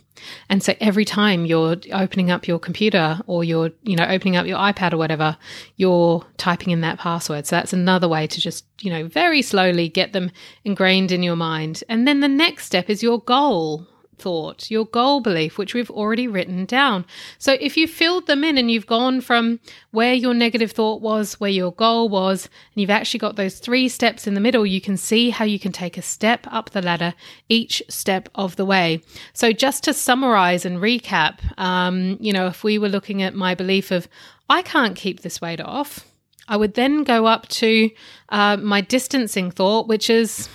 And 0.49 0.61
so 0.63 0.75
every 0.81 1.05
time 1.05 1.47
you're 1.47 1.77
opening 1.93 2.33
up 2.33 2.49
your 2.49 2.59
computer 2.59 3.21
or 3.29 3.45
you're, 3.45 3.71
you 3.85 3.95
know, 3.97 4.07
opening 4.09 4.37
up 4.37 4.45
your 4.47 4.59
iPad 4.59 4.93
or 4.93 4.97
whatever, 4.97 5.37
you're 5.77 6.27
typing 6.37 6.73
in 6.73 6.81
that 6.81 6.99
password. 6.99 7.47
So 7.47 7.57
that's 7.57 7.73
another 7.73 8.09
way 8.09 8.27
to 8.27 8.41
just, 8.41 8.65
you 8.81 8.91
know, 8.91 9.07
very 9.07 9.41
slowly 9.41 9.89
get 9.89 10.13
them 10.13 10.33
ingrained 10.65 11.13
in 11.13 11.23
your 11.23 11.37
mind. 11.37 11.85
And 11.89 12.07
then 12.07 12.19
the 12.19 12.29
next 12.29 12.67
step 12.67 12.91
is 12.91 13.05
your 13.05 13.21
goal 13.21 13.87
thought, 14.19 14.71
your 14.71 14.87
goal 14.87 15.21
belief, 15.21 15.59
which 15.59 15.75
we've 15.75 15.91
already 15.91 16.29
written 16.29 16.65
down. 16.65 17.05
So 17.39 17.57
if 17.61 17.77
you 17.77 17.87
filled 17.89 18.27
them 18.27 18.45
in 18.45 18.59
and 18.59 18.71
you've 18.71 18.87
gone 18.87 19.21
from 19.21 19.61
where 19.91 20.15
your 20.15 20.35
negative 20.35 20.73
thought 20.73 21.01
was, 21.01 21.41
where 21.41 21.51
your 21.51 21.73
goal 21.73 22.09
was, 22.09 22.47
and 22.47 22.81
you've 22.81 22.91
actually 22.91 23.19
got 23.19 23.37
those 23.37 23.59
three 23.59 23.89
steps 23.89 24.27
in 24.27 24.35
the 24.35 24.41
middle, 24.41 24.65
you 24.65 24.81
can 24.81 24.97
see 24.97 25.31
how 25.31 25.45
you 25.45 25.59
can 25.59 25.73
take 25.73 25.99
a 25.99 26.03
step 26.03 26.47
up 26.51 26.71
the 26.71 26.83
ladder 26.83 27.15
each 27.49 27.83
step 27.89 28.29
of 28.35 28.57
the 28.57 28.65
way. 28.65 29.03
So 29.33 29.53
just 29.53 29.85
to 29.85 29.95
summarize 29.95 30.65
and 30.65 30.79
recap, 30.79 31.39
um, 31.59 32.17
you 32.21 32.33
know, 32.33 32.47
if 32.47 32.65
we 32.65 32.79
were 32.79 32.89
looking 32.89 33.23
at 33.23 33.35
my 33.35 33.55
belief 33.55 33.91
of, 33.91 34.09
I 34.49 34.63
can't 34.63 34.97
keep 34.97 35.21
this 35.21 35.41
weight 35.41 35.61
off. 35.61 36.07
I 36.49 36.57
would 36.57 36.75
then 36.75 37.05
go 37.05 37.27
up 37.27 37.49
to 37.49 37.91
uh, 38.29 38.57
my 38.57 38.81
distancing 38.81 39.51
thought, 39.51 39.89
which 39.89 40.11
is 40.11 40.49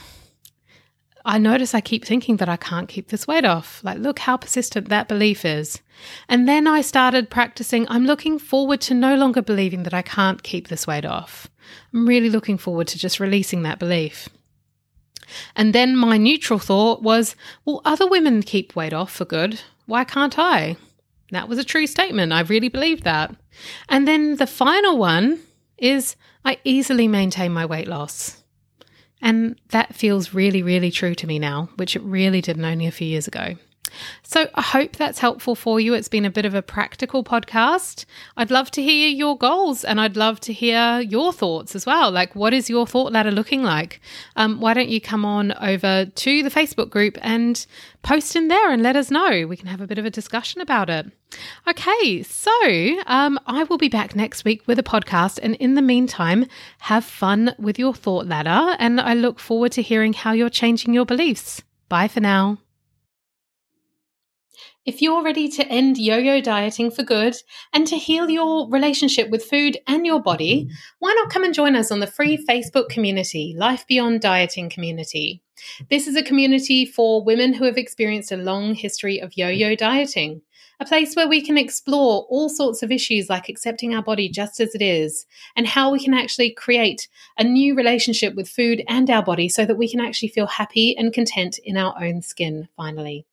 I 1.27 1.39
notice 1.39 1.75
I 1.75 1.81
keep 1.81 2.05
thinking 2.05 2.37
that 2.37 2.47
I 2.47 2.55
can't 2.55 2.87
keep 2.87 3.09
this 3.09 3.27
weight 3.27 3.43
off. 3.43 3.83
Like, 3.83 3.97
look 3.97 4.19
how 4.19 4.37
persistent 4.37 4.87
that 4.87 5.09
belief 5.09 5.43
is. 5.43 5.81
And 6.29 6.47
then 6.47 6.67
I 6.67 6.79
started 6.79 7.29
practicing. 7.29 7.85
I'm 7.89 8.05
looking 8.05 8.39
forward 8.39 8.79
to 8.81 8.93
no 8.93 9.13
longer 9.15 9.41
believing 9.41 9.83
that 9.83 9.93
I 9.93 10.01
can't 10.01 10.41
keep 10.41 10.69
this 10.69 10.87
weight 10.87 11.05
off. 11.05 11.49
I'm 11.93 12.07
really 12.07 12.29
looking 12.29 12.57
forward 12.57 12.87
to 12.87 12.97
just 12.97 13.19
releasing 13.19 13.63
that 13.63 13.77
belief. 13.77 14.29
And 15.53 15.75
then 15.75 15.97
my 15.97 16.17
neutral 16.17 16.59
thought 16.59 17.03
was, 17.03 17.35
well, 17.65 17.81
other 17.83 18.07
women 18.07 18.41
keep 18.41 18.73
weight 18.73 18.93
off 18.93 19.11
for 19.11 19.25
good. 19.25 19.59
Why 19.85 20.05
can't 20.05 20.39
I? 20.39 20.77
That 21.31 21.49
was 21.49 21.59
a 21.59 21.65
true 21.65 21.87
statement. 21.87 22.31
I 22.31 22.39
really 22.41 22.69
believed 22.69 23.03
that. 23.03 23.35
And 23.89 24.07
then 24.07 24.37
the 24.37 24.47
final 24.47 24.97
one 24.97 25.39
is, 25.77 26.15
I 26.45 26.59
easily 26.63 27.09
maintain 27.09 27.51
my 27.51 27.65
weight 27.65 27.89
loss. 27.89 28.43
And 29.21 29.59
that 29.69 29.95
feels 29.95 30.33
really, 30.33 30.61
really 30.61 30.91
true 30.91 31.15
to 31.15 31.27
me 31.27 31.39
now, 31.39 31.69
which 31.75 31.95
it 31.95 32.01
really 32.03 32.41
didn't 32.41 32.65
only 32.65 32.85
a 32.87 32.91
few 32.91 33.07
years 33.07 33.27
ago. 33.27 33.55
So 34.23 34.49
I 34.55 34.61
hope 34.61 34.95
that's 34.95 35.19
helpful 35.19 35.55
for 35.55 35.79
you. 35.79 35.93
It's 35.93 36.07
been 36.07 36.25
a 36.25 36.29
bit 36.29 36.45
of 36.45 36.53
a 36.53 36.61
practical 36.61 37.23
podcast. 37.23 38.05
I'd 38.35 38.51
love 38.51 38.71
to 38.71 38.81
hear 38.81 39.09
your 39.09 39.37
goals 39.37 39.83
and 39.83 39.99
I'd 40.01 40.17
love 40.17 40.39
to 40.41 40.53
hear 40.53 40.99
your 40.99 41.31
thoughts 41.33 41.75
as 41.75 41.85
well. 41.85 42.11
Like, 42.11 42.35
what 42.35 42.53
is 42.53 42.69
your 42.69 42.85
thought 42.85 43.11
ladder 43.11 43.31
looking 43.31 43.63
like? 43.63 44.01
Um, 44.35 44.59
why 44.59 44.73
don't 44.73 44.89
you 44.89 44.99
come 45.01 45.25
on 45.25 45.53
over 45.61 46.05
to 46.05 46.43
the 46.43 46.49
Facebook 46.49 46.89
group 46.89 47.17
and 47.21 47.65
post 48.03 48.35
in 48.35 48.47
there 48.47 48.71
and 48.71 48.83
let 48.83 48.95
us 48.95 49.11
know? 49.11 49.47
We 49.47 49.57
can 49.57 49.67
have 49.67 49.81
a 49.81 49.87
bit 49.87 49.97
of 49.97 50.05
a 50.05 50.09
discussion 50.09 50.61
about 50.61 50.89
it. 50.89 51.11
Okay, 51.67 52.23
so 52.23 52.51
um, 53.05 53.39
I 53.45 53.63
will 53.63 53.77
be 53.77 53.89
back 53.89 54.15
next 54.15 54.45
week 54.45 54.63
with 54.67 54.79
a 54.79 54.83
podcast. 54.83 55.39
And 55.41 55.55
in 55.55 55.75
the 55.75 55.81
meantime, 55.81 56.45
have 56.79 57.05
fun 57.05 57.53
with 57.59 57.77
your 57.77 57.93
thought 57.93 58.27
ladder. 58.27 58.75
And 58.79 58.99
I 58.99 59.13
look 59.13 59.39
forward 59.39 59.71
to 59.73 59.81
hearing 59.81 60.13
how 60.13 60.31
you're 60.31 60.49
changing 60.49 60.93
your 60.93 61.05
beliefs. 61.05 61.61
Bye 61.89 62.07
for 62.07 62.19
now. 62.19 62.57
If 64.87 65.01
you're 65.01 65.21
ready 65.21 65.49
to 65.49 65.67
end 65.67 65.97
yo 65.97 66.15
yo 66.15 66.39
dieting 66.39 66.91
for 66.91 67.03
good 67.03 67.35
and 67.73 67.85
to 67.87 67.97
heal 67.97 68.29
your 68.29 68.69
relationship 68.69 69.29
with 69.29 69.43
food 69.43 69.77
and 69.85 70.05
your 70.05 70.21
body, 70.21 70.63
mm. 70.63 70.71
why 70.99 71.13
not 71.13 71.29
come 71.29 71.43
and 71.43 71.53
join 71.53 71.75
us 71.75 71.91
on 71.91 71.99
the 71.99 72.07
free 72.07 72.37
Facebook 72.37 72.87
community, 72.87 73.53
Life 73.57 73.85
Beyond 73.85 74.21
Dieting 74.21 74.69
Community? 74.69 75.41
This 75.89 76.07
is 76.07 76.15
a 76.15 76.23
community 76.23 76.85
for 76.85 77.21
women 77.21 77.51
who 77.51 77.65
have 77.65 77.75
experienced 77.75 78.31
a 78.31 78.37
long 78.37 78.75
history 78.75 79.19
of 79.19 79.35
yo 79.35 79.49
yo 79.49 79.75
dieting, 79.75 80.41
a 80.79 80.85
place 80.85 81.15
where 81.15 81.27
we 81.27 81.41
can 81.41 81.57
explore 81.57 82.25
all 82.29 82.47
sorts 82.47 82.81
of 82.81 82.89
issues 82.89 83.29
like 83.29 83.49
accepting 83.49 83.93
our 83.93 84.01
body 84.01 84.29
just 84.29 84.61
as 84.61 84.73
it 84.73 84.81
is 84.81 85.25
and 85.57 85.67
how 85.67 85.91
we 85.91 86.01
can 86.01 86.13
actually 86.13 86.51
create 86.51 87.09
a 87.37 87.43
new 87.43 87.75
relationship 87.75 88.35
with 88.35 88.47
food 88.47 88.81
and 88.87 89.09
our 89.09 89.21
body 89.21 89.49
so 89.49 89.65
that 89.65 89.77
we 89.77 89.89
can 89.89 89.99
actually 89.99 90.29
feel 90.29 90.47
happy 90.47 90.95
and 90.97 91.11
content 91.11 91.59
in 91.65 91.75
our 91.75 91.93
own 92.01 92.21
skin 92.21 92.69
finally. 92.77 93.25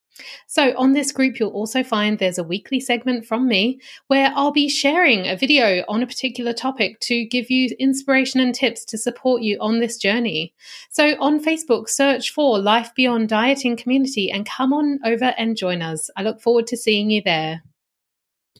So, 0.47 0.75
on 0.77 0.93
this 0.93 1.13
group, 1.13 1.39
you'll 1.39 1.51
also 1.51 1.83
find 1.83 2.19
there's 2.19 2.39
a 2.39 2.45
weekly 2.45 2.81
segment 2.81 3.27
from 3.27 3.49
me 3.49 3.81
where 4.07 4.33
I'll 4.35 4.53
be 4.53 4.69
sharing 4.69 5.27
a 5.27 5.37
video 5.37 5.85
on 5.89 6.03
a 6.03 6.07
particular 6.07 6.53
topic 6.53 7.01
to 7.01 7.25
give 7.25 7.51
you 7.51 7.75
inspiration 7.79 8.41
and 8.41 8.55
tips 8.55 8.85
to 8.87 8.99
support 8.99 9.43
you 9.43 9.59
on 9.61 9.81
this 9.81 9.97
journey. 9.97 10.55
So, 10.91 11.17
on 11.21 11.43
Facebook, 11.43 11.89
search 11.89 12.31
for 12.31 12.59
Life 12.59 12.95
Beyond 12.95 13.29
Dieting 13.29 13.77
Community 13.77 14.31
and 14.31 14.47
come 14.47 14.73
on 14.73 15.01
over 15.05 15.35
and 15.37 15.57
join 15.57 15.83
us. 15.83 16.11
I 16.17 16.23
look 16.23 16.41
forward 16.41 16.67
to 16.69 16.77
seeing 16.77 17.11
you 17.11 17.23
there. 17.23 17.63